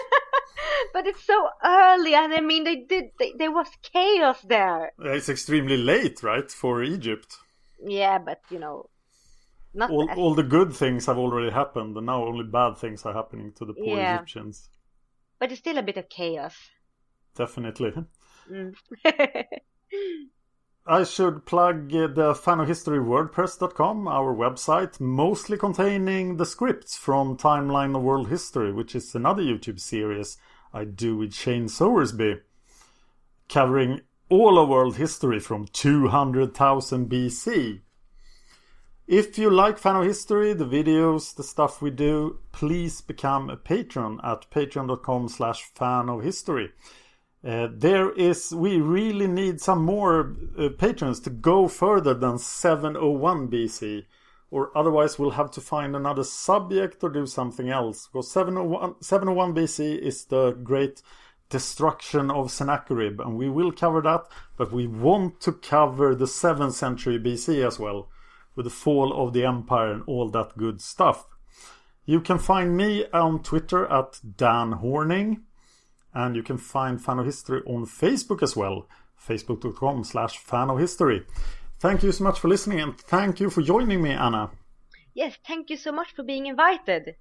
but 0.94 1.07
it's 1.07 1.22
so 1.24 1.48
early, 1.62 2.14
and 2.14 2.33
I 2.33 2.40
mean, 2.40 2.64
they 2.64 2.76
did. 2.76 3.05
They, 3.18 3.33
there 3.38 3.52
was 3.52 3.68
chaos 3.83 4.40
there. 4.42 4.92
it's 4.98 5.29
extremely 5.29 5.76
late, 5.76 6.22
right, 6.22 6.50
for 6.50 6.83
Egypt. 6.83 7.37
Yeah, 7.85 8.18
but 8.18 8.40
you 8.50 8.59
know, 8.59 8.88
not 9.74 9.90
All, 9.90 10.09
all 10.16 10.35
the 10.35 10.42
good 10.42 10.72
things 10.72 11.05
have 11.07 11.18
already 11.18 11.50
happened, 11.50 11.96
and 11.96 12.07
now 12.07 12.24
only 12.24 12.44
bad 12.44 12.79
things 12.79 13.05
are 13.05 13.12
happening 13.12 13.52
to 13.59 13.66
the 13.66 13.74
poor 13.74 13.98
Yeah. 13.98 14.14
Egyptians. 14.16 14.70
but 15.38 15.50
it's 15.52 15.61
still 15.61 15.76
a 15.79 15.83
bit 15.83 15.98
of 15.98 16.09
chaos. 16.09 16.55
Definitely. 17.37 17.92
Mm. 18.51 18.75
I 20.88 21.03
should 21.03 21.46
plug 21.46 21.90
the 21.90 22.33
fanohistorywordpress.com, 22.33 24.07
our 24.07 24.33
website, 24.35 25.01
mostly 25.01 25.59
containing 25.59 26.37
the 26.37 26.46
scripts 26.46 26.96
from 26.96 27.37
Timeline 27.37 27.96
of 27.96 28.03
World 28.03 28.29
History, 28.29 28.72
which 28.72 28.94
is 28.94 29.12
another 29.14 29.42
YouTube 29.42 29.81
series 29.81 30.38
I 30.72 30.85
do 30.85 31.16
with 31.16 31.35
Shane 31.35 31.66
Sowersby, 31.66 32.40
covering 33.49 34.03
all 34.29 34.59
of 34.59 34.68
world 34.68 34.96
history 34.96 35.40
from 35.40 35.66
200,000 35.72 37.09
BC. 37.09 37.81
If 39.07 39.38
you 39.38 39.51
like 39.51 39.79
Fan 39.79 39.96
of 39.96 40.05
History, 40.05 40.53
the 40.53 40.66
videos, 40.66 41.35
the 41.35 41.44
stuff 41.44 41.81
we 41.81 41.90
do, 41.90 42.40
please 42.53 43.01
become 43.01 43.51
a 43.51 43.57
patron 43.57 44.20
at 44.22 44.51
patreon.com 44.51 45.29
slash 45.29 45.62
fan 45.75 46.09
of 46.09 46.22
history. 46.22 46.70
Uh, 47.44 47.68
there 47.70 48.11
is, 48.12 48.53
we 48.53 48.79
really 48.79 49.27
need 49.27 49.61
some 49.61 49.85
more 49.85 50.35
uh, 50.59 50.68
patrons 50.79 51.20
to 51.20 51.31
go 51.31 51.68
further 51.68 52.14
than 52.14 52.38
701 52.38 53.49
BC, 53.49 54.05
or 54.51 54.77
otherwise 54.77 55.18
we'll 55.18 55.31
have 55.31 55.51
to 55.53 55.61
find 55.61 55.94
another 55.94 56.25
subject 56.25 57.03
or 57.05 57.09
do 57.09 57.27
something 57.27 57.68
else. 57.68 58.09
Because 58.09 58.31
701, 58.31 58.96
701 59.01 59.55
BC 59.55 59.99
is 59.99 60.25
the 60.25 60.53
great 60.53 61.03
destruction 61.49 62.31
of 62.31 62.51
Sennacherib, 62.51 63.20
and 63.20 63.37
we 63.37 63.49
will 63.49 63.70
cover 63.70 64.01
that, 64.03 64.27
but 64.57 64.72
we 64.72 64.87
want 64.87 65.40
to 65.40 65.53
cover 65.53 66.14
the 66.14 66.25
7th 66.25 66.72
century 66.72 67.18
BC 67.18 67.64
as 67.64 67.79
well, 67.79 68.09
with 68.57 68.64
the 68.64 68.70
fall 68.70 69.12
of 69.12 69.33
the 69.33 69.44
empire 69.44 69.92
and 69.92 70.03
all 70.07 70.29
that 70.31 70.57
good 70.57 70.81
stuff. 70.81 71.27
You 72.05 72.20
can 72.20 72.38
find 72.38 72.77
me 72.77 73.05
on 73.12 73.42
Twitter 73.42 73.87
at 73.87 74.20
Dan 74.37 74.72
Horning. 74.72 75.42
And 76.16 76.35
you 76.35 76.42
can 76.42 76.57
find 76.57 76.98
Fan 77.05 77.18
of 77.18 77.26
History 77.26 77.61
on 77.66 77.85
Facebook 77.85 78.42
as 78.42 78.57
well. 78.57 78.88
Facebook.com 79.29 80.02
slash 80.05 80.38
fan 80.38 80.70
of 80.70 80.79
history. 80.79 81.26
Thank 81.79 82.02
you 82.02 82.11
so 82.12 82.24
much 82.24 82.40
for 82.40 82.48
listening 82.48 82.81
and 82.81 82.98
thank 82.98 83.38
you 83.40 83.50
for 83.50 83.61
joining 83.62 84.00
me, 84.02 84.12
Anna. 84.12 84.50
yes, 85.14 85.37
thank 85.46 85.68
you 85.70 85.76
so 85.76 85.92
much 85.92 86.09
for 86.14 86.22
being 86.22 86.46
invited. 86.46 87.16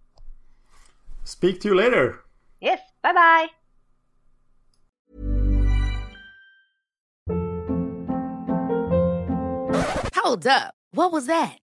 Speak 1.25 1.59
to 1.61 1.69
you 1.69 1.75
later. 1.75 2.21
Yes, 2.61 2.79
bye 3.03 3.13
bye. 3.13 3.47
Hold 10.15 10.47
up. 10.47 10.73
What 10.91 11.11
was 11.11 11.27
that? 11.27 11.57